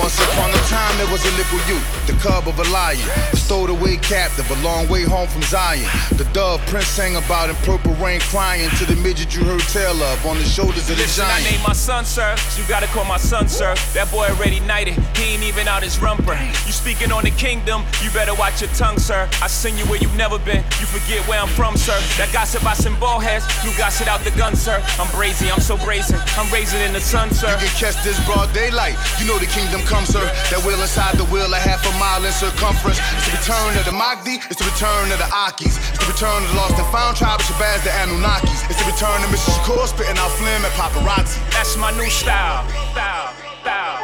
Once 0.00 0.18
upon 0.18 0.48
a 0.48 0.62
time, 0.72 0.96
there 0.96 1.06
was 1.12 1.22
a 1.26 1.30
little 1.36 1.60
youth, 1.68 1.84
the 2.06 2.14
cub 2.14 2.48
of 2.48 2.58
a 2.58 2.64
lion, 2.72 2.98
a 3.32 3.36
stowed 3.36 3.68
away 3.68 3.98
captive, 3.98 4.48
a 4.50 4.62
long 4.64 4.88
way 4.88 5.02
home 5.04 5.28
from 5.28 5.42
Zion. 5.42 5.84
The 6.16 6.24
dove 6.32 6.64
Prince 6.68 6.86
sang 6.86 7.16
about 7.16 7.50
in 7.50 7.56
purple 7.56 7.92
rain, 7.94 8.18
crying 8.20 8.70
to 8.78 8.86
the 8.86 8.96
midget 8.96 9.36
you 9.36 9.44
heard 9.44 9.60
tell 9.60 10.02
of 10.02 10.24
on 10.24 10.38
the 10.38 10.44
shoulders 10.44 10.88
of 10.88 10.96
the 10.96 11.02
Listen, 11.02 11.26
I 11.26 11.40
giant. 11.40 11.50
named 11.52 11.64
my 11.68 11.74
son, 11.74 12.06
sir. 12.06 12.34
You 12.56 12.64
gotta 12.66 12.86
call 12.86 13.04
my 13.04 13.18
son, 13.18 13.46
sir. 13.46 13.74
That 13.92 14.10
boy 14.10 14.24
already 14.28 14.60
knighted. 14.60 14.94
He 15.16 15.34
ain't 15.34 15.42
even 15.42 15.68
out 15.68 15.82
his 15.82 15.98
rumper. 15.98 16.32
You 16.64 16.72
speaking 16.72 17.12
on 17.12 17.24
the 17.24 17.32
kingdom, 17.32 17.84
you 18.02 18.10
better 18.10 18.34
watch 18.34 18.62
your 18.62 18.70
tongue, 18.70 18.98
sir. 18.98 19.28
I 19.42 19.48
send 19.48 19.78
you 19.78 19.84
where 19.84 19.98
you've 20.00 20.16
never 20.16 20.38
been. 20.38 20.64
You 20.80 20.86
forget 20.88 21.20
where 21.28 21.40
I'm 21.40 21.48
from, 21.48 21.76
sir. 21.76 21.98
That 22.16 22.30
gossip 22.32 22.64
I 22.64 22.72
send 22.72 22.98
ball 22.98 23.20
heads. 23.20 23.44
You 23.64 23.70
gossip 23.76 24.08
out 24.08 24.20
the 24.24 24.30
gun, 24.32 24.56
sir. 24.56 24.80
I'm 24.98 25.08
brazy, 25.12 25.52
I'm 25.52 25.60
so 25.60 25.76
brazen. 25.76 26.18
I'm 26.40 26.50
raising 26.50 26.80
in 26.80 26.94
the 26.94 27.00
sun, 27.00 27.30
sir. 27.32 27.52
You 27.52 27.68
can 27.68 27.76
catch 27.76 28.02
this 28.02 28.16
broad 28.24 28.50
daylight. 28.54 28.96
You 29.20 29.26
know 29.26 29.38
the 29.38 29.46
kingdom 29.46 29.82
comes, 29.90 30.08
sir. 30.14 30.22
That 30.54 30.62
wheel 30.62 30.78
inside 30.78 31.18
the 31.18 31.26
wheel, 31.26 31.50
a 31.50 31.58
half 31.58 31.82
a 31.82 31.92
mile 31.98 32.22
in 32.22 32.30
circumference. 32.30 33.02
It's 33.18 33.26
the 33.26 33.34
return 33.42 33.74
of 33.74 33.84
the 33.84 33.92
Mahdi, 33.92 34.38
it's 34.46 34.62
the 34.62 34.68
return 34.70 35.10
of 35.10 35.18
the 35.18 35.26
Akis. 35.34 35.74
It's 35.90 35.98
the 35.98 36.06
return 36.06 36.46
of 36.46 36.48
the 36.54 36.56
lost 36.56 36.78
and 36.78 36.86
found 36.94 37.18
tribe 37.18 37.42
of 37.42 37.46
Shabazz, 37.50 37.82
the 37.82 37.90
Anunnakis. 37.98 38.70
It's 38.70 38.78
the 38.78 38.86
return 38.86 39.18
of 39.18 39.28
Mr. 39.34 39.50
Shakur 39.50 39.82
spitting 39.90 40.16
out 40.16 40.30
phlegm 40.38 40.62
at 40.62 40.72
paparazzi. 40.78 41.42
That's 41.50 41.74
my 41.76 41.90
new 41.98 42.08
style. 42.08 42.62
Style, 42.94 43.34
style. 43.66 43.98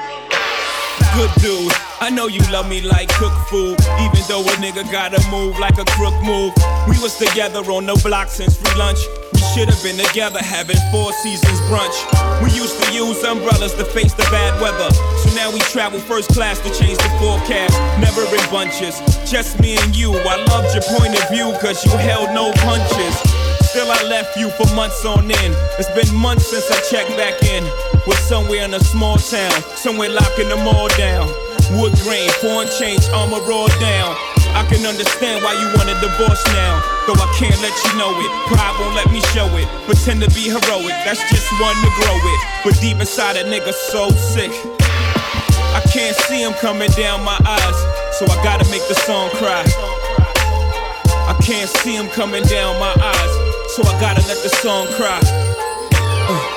Good 1.15 1.33
dude, 1.41 1.73
I 2.03 2.11
know 2.11 2.27
you 2.27 2.41
love 2.53 2.69
me 2.69 2.83
like 2.83 3.09
cook 3.17 3.33
food. 3.49 3.79
Even 4.03 4.21
though 4.29 4.43
a 4.43 4.55
nigga 4.59 4.85
gotta 4.91 5.23
move 5.31 5.59
like 5.59 5.79
a 5.79 5.87
crook 5.97 6.19
move. 6.27 6.53
We 6.91 6.99
was 6.99 7.17
together 7.17 7.63
on 7.71 7.87
the 7.87 7.95
block 8.05 8.29
since 8.29 8.59
free 8.59 8.77
lunch. 8.77 8.99
Should 9.55 9.71
have 9.71 9.83
been 9.83 9.97
together 9.97 10.43
having 10.43 10.77
four 10.93 11.13
seasons 11.25 11.61
brunch. 11.69 11.97
We 12.43 12.51
used 12.53 12.77
to 12.83 12.93
use 12.93 13.23
umbrellas 13.25 13.73
to 13.75 13.85
face 13.87 14.13
the 14.13 14.25
bad 14.25 14.61
weather. 14.61 14.93
So 15.25 15.35
now 15.35 15.51
we 15.51 15.61
travel 15.73 15.99
first 15.99 16.29
class 16.31 16.61
to 16.61 16.69
change 16.75 16.99
the 16.99 17.09
forecast. 17.19 17.73
Never 17.99 18.23
in 18.29 18.45
bunches, 18.51 19.01
just 19.25 19.59
me 19.61 19.79
and 19.79 19.97
you. 19.97 20.13
I 20.13 20.45
loved 20.53 20.75
your 20.75 20.85
point 20.85 21.17
of 21.17 21.25
view, 21.31 21.57
cause 21.61 21.83
you 21.85 21.91
held 21.97 22.35
no 22.35 22.53
punches. 22.69 23.17
Still, 23.71 23.91
I 23.91 24.03
left 24.05 24.37
you 24.37 24.51
for 24.51 24.67
months 24.75 25.05
on 25.07 25.25
end. 25.25 25.55
It's 25.81 25.89
been 25.97 26.15
months 26.15 26.49
since 26.49 26.71
I 26.71 26.81
checked 26.91 27.17
back 27.17 27.43
in. 27.43 27.65
Was 28.07 28.19
somewhere 28.29 28.65
in 28.65 28.75
a 28.75 28.81
small 28.81 29.17
town, 29.17 29.63
somewhere 29.75 30.11
locking 30.11 30.51
them 30.51 30.69
all 30.69 30.89
down. 31.01 31.29
Wood 31.73 31.95
grain, 32.05 32.29
foreign 32.45 32.69
change, 32.79 33.09
armor 33.09 33.41
rolled 33.49 33.73
down. 33.81 34.17
I 34.57 34.65
can 34.65 34.89
understand 34.89 35.45
why 35.45 35.53
you 35.53 35.69
want 35.77 35.93
a 35.93 35.97
divorce 36.01 36.41
now. 36.57 36.81
Though 37.05 37.21
I 37.21 37.29
can't 37.37 37.61
let 37.61 37.77
you 37.85 37.93
know 38.01 38.11
it. 38.17 38.31
Pride 38.49 38.75
won't 38.81 38.97
let 38.97 39.13
me 39.13 39.21
show 39.37 39.47
it. 39.53 39.69
Pretend 39.85 40.25
to 40.25 40.31
be 40.33 40.49
heroic, 40.49 40.97
that's 41.05 41.21
just 41.29 41.47
one 41.61 41.77
to 41.85 41.91
grow 42.01 42.17
it. 42.17 42.41
But 42.65 42.81
deep 42.81 42.97
inside, 42.97 43.37
a 43.37 43.45
nigga 43.45 43.77
so 43.77 44.09
sick. 44.11 44.51
I 45.77 45.85
can't 45.93 46.17
see 46.25 46.41
him 46.41 46.55
coming 46.55 46.91
down 46.97 47.23
my 47.23 47.37
eyes, 47.45 47.79
so 48.17 48.25
I 48.25 48.37
gotta 48.43 48.65
make 48.73 48.83
the 48.89 48.97
song 49.05 49.29
cry. 49.37 49.61
I 51.29 51.37
can't 51.45 51.69
see 51.69 51.95
him 51.95 52.09
coming 52.09 52.45
down 52.45 52.81
my 52.81 52.97
eyes, 52.97 53.33
so 53.77 53.85
I 53.85 53.93
gotta 54.01 54.25
let 54.27 54.41
the 54.43 54.49
song 54.65 54.89
cry. 54.97 55.21
Uh, 56.33 56.57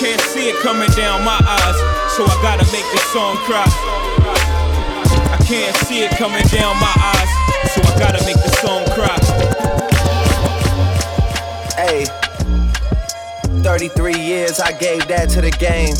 can't 0.00 0.20
see 0.32 0.50
it 0.50 0.56
coming 0.58 0.90
down 0.98 1.22
my 1.24 1.38
eyes, 1.38 1.78
so 2.16 2.26
I 2.26 2.34
gotta 2.42 2.66
make 2.72 2.88
the 2.90 2.98
song 3.14 3.36
cry. 3.46 3.62
I 5.30 5.38
can't 5.46 5.76
see 5.86 6.02
it 6.02 6.10
coming 6.18 6.42
down 6.50 6.74
my 6.82 6.94
eyes, 7.14 7.23
gotta 7.98 8.24
make 8.24 8.36
the 8.36 8.50
song 8.60 8.84
cry. 8.94 9.18
Hey, 11.76 12.04
33 13.62 14.18
years 14.18 14.60
I 14.60 14.72
gave 14.72 15.06
that 15.08 15.30
to 15.30 15.40
the 15.40 15.50
game. 15.50 15.94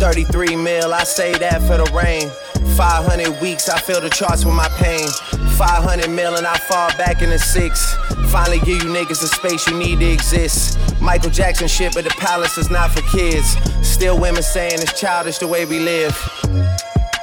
33 0.00 0.56
mil, 0.56 0.94
I 0.94 1.04
say 1.04 1.32
that 1.38 1.60
for 1.62 1.76
the 1.76 1.90
rain. 1.94 2.30
500 2.76 3.40
weeks, 3.42 3.68
I 3.68 3.78
fill 3.78 4.00
the 4.00 4.10
charts 4.10 4.44
with 4.44 4.54
my 4.54 4.68
pain. 4.78 5.06
500 5.56 6.08
mil 6.08 6.36
and 6.36 6.46
I 6.46 6.56
fall 6.56 6.88
back 6.96 7.20
in 7.20 7.30
the 7.30 7.38
six. 7.38 7.94
Finally 8.30 8.60
give 8.60 8.82
you 8.82 8.88
niggas 8.88 9.20
the 9.20 9.28
space 9.28 9.66
you 9.66 9.76
need 9.78 10.00
to 10.00 10.10
exist. 10.10 10.78
Michael 11.00 11.30
Jackson 11.30 11.68
shit, 11.68 11.92
but 11.94 12.04
the 12.04 12.10
palace 12.10 12.56
is 12.56 12.70
not 12.70 12.90
for 12.90 13.02
kids. 13.02 13.56
Still 13.86 14.18
women 14.18 14.42
saying 14.42 14.74
it's 14.74 14.98
childish 14.98 15.38
the 15.38 15.46
way 15.46 15.66
we 15.66 15.80
live. 15.80 16.16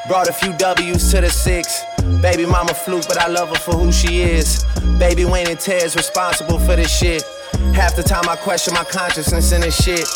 Brought 0.07 0.29
a 0.29 0.33
few 0.33 0.53
W's 0.53 1.11
to 1.11 1.21
the 1.21 1.29
six. 1.29 1.83
Baby 2.21 2.45
mama 2.45 2.73
fluke, 2.73 3.07
but 3.07 3.17
I 3.17 3.27
love 3.27 3.49
her 3.49 3.55
for 3.55 3.73
who 3.73 3.91
she 3.91 4.21
is. 4.21 4.65
Baby 4.97 5.25
Wayne 5.25 5.47
and 5.47 5.59
Ted's 5.59 5.95
responsible 5.95 6.59
for 6.59 6.75
this 6.75 6.95
shit. 6.95 7.23
Half 7.73 7.95
the 7.95 8.03
time 8.03 8.27
I 8.27 8.35
question 8.35 8.73
my 8.73 8.83
consciousness 8.83 9.51
in 9.51 9.61
this 9.61 9.81
shit. 9.81 10.07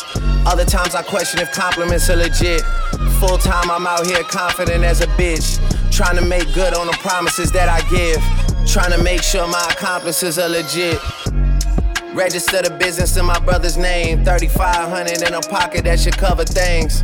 Other 0.46 0.66
times 0.66 0.96
I 0.96 1.04
question 1.04 1.40
if 1.40 1.52
compliments 1.52 2.10
are 2.10 2.16
legit. 2.16 2.62
Full 3.20 3.38
time 3.38 3.70
I'm 3.70 3.86
out 3.86 4.08
here 4.08 4.24
confident 4.24 4.84
as 4.84 5.02
a 5.02 5.08
bitch. 5.08 5.60
Trying 5.92 6.16
to 6.18 6.26
make 6.26 6.52
good 6.54 6.74
on 6.74 6.88
the 6.88 6.94
promises 6.94 7.52
that 7.52 7.70
I 7.70 7.82
give. 7.90 8.20
Trying 8.66 8.92
to 8.92 9.04
make 9.04 9.22
sure 9.22 9.48
my 9.48 9.68
accomplices 9.70 10.40
are 10.40 10.50
legit. 10.50 11.00
Register 12.14 12.62
the 12.62 12.76
business 12.80 13.16
in 13.18 13.26
my 13.26 13.40
brother's 13.40 13.78
name. 13.78 14.26
3500 14.26 15.28
in 15.28 15.34
a 15.34 15.42
pocket 15.42 15.84
that 15.86 16.00
should 16.00 16.18
cover 16.18 16.44
things. 16.44 17.04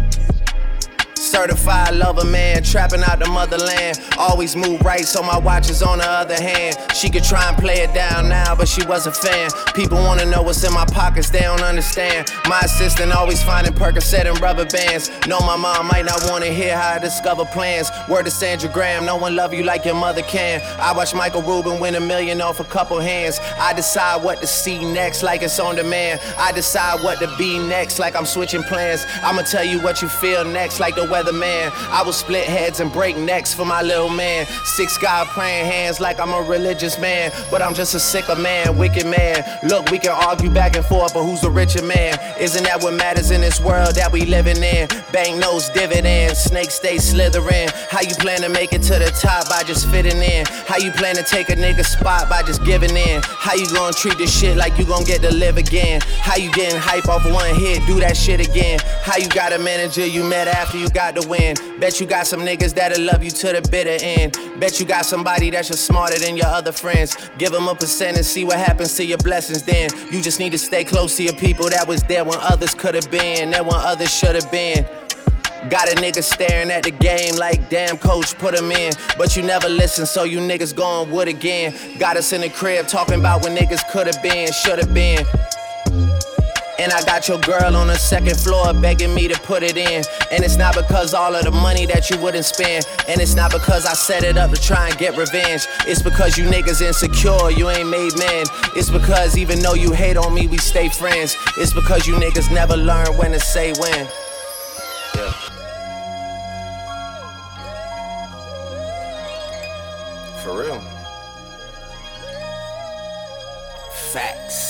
Certified 1.28 1.93
lover 1.95 2.23
man, 2.23 2.63
trapping 2.63 3.03
out 3.03 3.19
the 3.19 3.28
motherland. 3.28 3.99
Always 4.17 4.55
move 4.55 4.80
right, 4.82 5.03
so 5.03 5.21
my 5.21 5.38
watch 5.38 5.69
is 5.69 5.84
on 5.84 5.97
the 5.97 6.09
other 6.09 6.41
hand. 6.41 6.78
She 6.95 7.09
could 7.09 7.25
try 7.25 7.49
and 7.49 7.57
play 7.57 7.82
it 7.82 7.93
down 7.93 8.30
now, 8.30 8.55
but 8.55 8.67
she 8.67 8.86
was 8.86 9.07
a 9.07 9.11
fan. 9.11 9.49
People 9.75 9.97
wanna 9.97 10.25
know 10.25 10.41
what's 10.41 10.63
in 10.63 10.73
my 10.73 10.86
pockets, 10.86 11.30
they 11.30 11.41
don't 11.41 11.61
understand. 11.61 12.32
My 12.47 12.61
assistant 12.61 13.11
always 13.11 13.43
finding 13.43 13.73
Percocet 13.73 14.25
and 14.25 14.39
rubber 14.39 14.65
bands. 14.65 15.11
Know 15.28 15.39
my 15.41 15.57
mom 15.57 15.88
might 15.88 16.05
not 16.05 16.23
wanna 16.30 16.45
hear 16.45 16.78
how 16.78 16.95
I 16.95 16.99
discover 16.99 17.43
plans. 17.43 17.91
Word 18.07 18.23
to 18.23 18.32
Sandra 18.32 18.69
Graham, 18.69 19.05
no 19.05 19.17
one 19.17 19.36
love 19.36 19.53
you 19.53 19.63
like 19.63 19.84
your 19.84 19.95
mother 19.95 20.21
can. 20.21 20.61
I 20.80 20.93
watch 20.93 21.13
Michael 21.13 21.41
Rubin 21.41 21.82
win 21.82 21.95
a 21.95 21.99
million 21.99 22.41
off 22.41 22.61
a 22.61 22.63
couple 22.63 22.99
hands. 23.01 23.41
I 23.59 23.73
decide 23.73 24.23
what 24.23 24.39
to 24.39 24.47
see 24.47 24.80
next, 24.93 25.23
like 25.23 25.41
it's 25.41 25.59
on 25.59 25.75
demand. 25.75 26.21
I 26.38 26.53
decide 26.53 27.03
what 27.03 27.19
to 27.19 27.28
be 27.38 27.59
next, 27.59 27.99
like 27.99 28.15
I'm 28.15 28.25
switching 28.25 28.63
plans. 28.63 29.05
I'ma 29.23 29.41
tell 29.41 29.65
you 29.65 29.82
what 29.82 30.01
you 30.01 30.07
feel 30.07 30.45
next, 30.45 30.80
like 30.80 30.95
the 30.95 31.05
weatherman. 31.18 31.72
I 31.89 32.03
will 32.03 32.13
split 32.13 32.45
heads 32.45 32.80
and 32.80 32.91
break 32.91 33.18
necks 33.18 33.53
for 33.53 33.65
my 33.65 33.82
little 33.82 34.09
man. 34.09 34.45
Six 34.65 34.97
God 34.97 35.28
praying 35.28 35.65
hands 35.65 35.99
like 35.99 36.20
I'm 36.20 36.34
a 36.34 36.41
religious 36.41 36.99
man, 36.99 37.32
but 37.49 37.61
I'm 37.61 37.74
just 37.74 37.95
a 37.95 37.99
sicker 37.99 38.36
man, 38.36 38.78
wicked 38.78 39.05
man. 39.05 39.43
Look, 39.63 39.89
we 39.91 39.99
can 39.99 40.11
argue 40.11 40.49
back 40.49 40.76
and 40.76 40.86
forth, 40.86 41.13
but 41.13 41.24
who's 41.24 41.41
the 41.41 41.49
richer 41.49 41.84
man? 41.84 42.20
Isn't 42.39 42.63
that 42.63 42.82
what 42.82 42.93
matters 42.93 43.32
in 43.32 43.41
this 43.41 43.59
world 43.59 43.95
that 43.95 44.11
we 44.11 44.22
living 44.26 44.61
in? 44.61 44.88
Bank 45.11 45.38
notes, 45.39 45.70
dividends, 45.70 46.39
snakes 46.39 46.76
stay 46.76 46.97
slithering. 46.97 47.70
How 47.89 48.01
you 48.01 48.15
plan 48.15 48.41
to 48.41 48.49
make 48.49 48.74
it 48.74 48.84
to 48.84 48.99
the 48.99 49.11
top 49.22 49.49
by 49.49 49.63
just 49.63 49.89
fitting 49.89 50.22
in? 50.22 50.45
How 50.68 50.78
you 50.78 50.91
plan 50.91 51.15
to 51.15 51.24
take 51.24 51.49
a 51.49 51.55
nigga 51.55 51.86
spot 51.86 52.30
by 52.30 52.43
just 52.43 52.63
giving 52.63 52.95
in? 52.95 53.22
How 53.24 53.55
you 53.55 53.68
gonna 53.74 53.93
treat 53.93 54.18
this 54.18 54.38
shit 54.38 54.57
like 54.57 54.78
you 54.78 54.86
gonna 54.86 55.05
get 55.05 55.22
to 55.22 55.34
live 55.34 55.57
again? 55.57 56.01
How 56.22 56.36
you 56.36 56.51
getting 56.51 56.80
hype 56.80 57.07
off 57.07 57.26
one 57.26 57.55
hit, 57.55 57.86
do 57.88 57.99
that 57.99 58.15
shit 58.15 58.39
again? 58.39 58.80
How 59.01 59.18
you 59.18 59.28
got 59.30 59.53
a 59.53 59.59
manager 59.59 60.05
you 60.05 60.24
met 60.24 60.47
after 60.47 60.78
you 60.78 60.89
got 60.89 61.07
the 61.16 61.28
win? 61.28 61.55
Bet 61.80 61.99
you 61.99 62.05
got 62.05 62.28
some 62.28 62.41
niggas 62.41 62.74
that'll 62.74 63.03
love 63.03 63.24
you 63.24 63.32
to 63.32 63.47
the 63.53 63.68
bitter 63.70 63.97
end. 64.03 64.38
Bet 64.60 64.80
you 64.80 64.86
got 64.86 65.05
somebody 65.05 65.49
that's 65.49 65.68
just 65.68 65.86
smarter 65.86 66.20
than 66.20 66.38
your 66.38 66.47
other 66.47 66.72
friends. 66.72 67.18
Give 67.38 67.51
them 67.51 67.68
a 67.68 67.76
percent 67.76 68.18
and 68.18 68.26
see 68.26 68.43
what 68.43 68.58
happens 68.58 68.95
to 68.95 69.05
your 69.05 69.18
blessings 69.20 69.64
then. 69.64 69.89
You 70.12 70.22
just 70.22 70.39
need 70.39 70.51
to 70.51 70.58
stay 70.58 70.84
close 70.84 71.18
to 71.18 71.24
your 71.24 71.36
people 71.36 71.70
that 71.70 71.88
was 71.88 72.03
there 72.03 72.24
when 72.24 72.38
others 72.39 72.74
could 72.74 72.95
have 72.95 73.10
been, 73.12 73.51
there 73.51 73.64
when 73.64 73.76
others 73.76 74.14
should 74.14 74.36
have 74.36 74.51
been. 74.51 74.86
Got 75.70 75.91
a 75.91 75.95
nigga 75.95 76.24
staring 76.24 76.72
at 76.72 76.84
the 76.84 76.91
game 76.91 77.36
like, 77.36 77.70
damn, 77.70 77.97
coach, 77.97 78.38
put 78.38 78.53
him 78.53 78.72
in. 78.72 78.93
But 79.18 79.36
you 79.36 79.43
never 79.43 79.68
listen, 79.68 80.05
so 80.05 80.24
you 80.24 80.39
niggas 80.39 80.74
going 80.74 81.12
wood 81.12 81.28
again. 81.28 81.74
Got 81.99 82.16
us 82.16 82.32
in 82.32 82.41
the 82.41 82.49
crib 82.49 82.88
talking 82.88 83.20
about 83.20 83.43
when 83.43 83.55
niggas 83.55 83.82
could 83.91 84.08
have 84.08 84.22
been, 84.24 84.51
should 84.53 84.80
have 84.80 84.93
been. 84.93 85.26
And 86.80 86.91
I 86.91 87.03
got 87.05 87.28
your 87.28 87.39
girl 87.39 87.75
on 87.75 87.88
the 87.88 87.95
second 87.95 88.39
floor 88.39 88.71
begging 88.73 89.13
me 89.13 89.28
to 89.28 89.39
put 89.41 89.63
it 89.63 89.78
in. 89.78 90.03
And 90.32 90.43
it's 90.43 90.57
not 90.57 90.75
because 90.75 91.13
all 91.13 91.36
of 91.36 91.43
the 91.43 91.51
money 91.51 91.88
that 91.88 92.09
you 92.09 92.17
wouldn't 92.19 92.45
spend. 92.45 92.86
And 93.07 93.19
it's 93.19 93.34
not 93.34 93.51
because 93.51 93.86
I 93.86 93.93
set 93.93 94.23
it 94.23 94.38
up 94.38 94.51
to 94.51 94.61
try 94.61 94.89
and 94.89 94.97
get 94.97 95.17
revenge. 95.17 95.65
It's 95.88 96.03
because 96.03 96.38
you 96.38 96.45
niggas 96.45 96.82
insecure, 96.82 97.49
you 97.49 97.69
ain't 97.69 97.89
made 97.89 98.15
men. 98.17 98.45
It's 98.75 98.91
because 98.91 99.38
even 99.38 99.59
though 99.59 99.73
you 99.73 99.91
hate 99.91 100.17
on 100.17 100.34
me, 100.34 100.47
we 100.47 100.57
stay 100.57 100.88
friends. 100.89 101.36
It's 101.57 101.73
because 101.73 102.05
you 102.05 102.13
niggas 102.15 102.53
never 102.53 102.78
learn 102.78 103.07
when 103.17 103.32
to 103.32 103.39
say 103.39 103.73
when. 103.80 104.07
Yeah. 105.15 105.32
For 110.43 110.59
real. 110.59 110.80
Facts. 114.13 114.66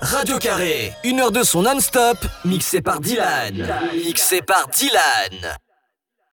Radio 0.00 0.38
Carré, 0.38 0.94
une 1.04 1.20
heure 1.20 1.30
de 1.30 1.42
son 1.42 1.62
non-stop, 1.62 2.16
mixé 2.46 2.80
par 2.80 3.00
Dylan. 3.00 3.68
Mixé 3.94 4.40
par 4.40 4.66
Dylan. 4.68 5.58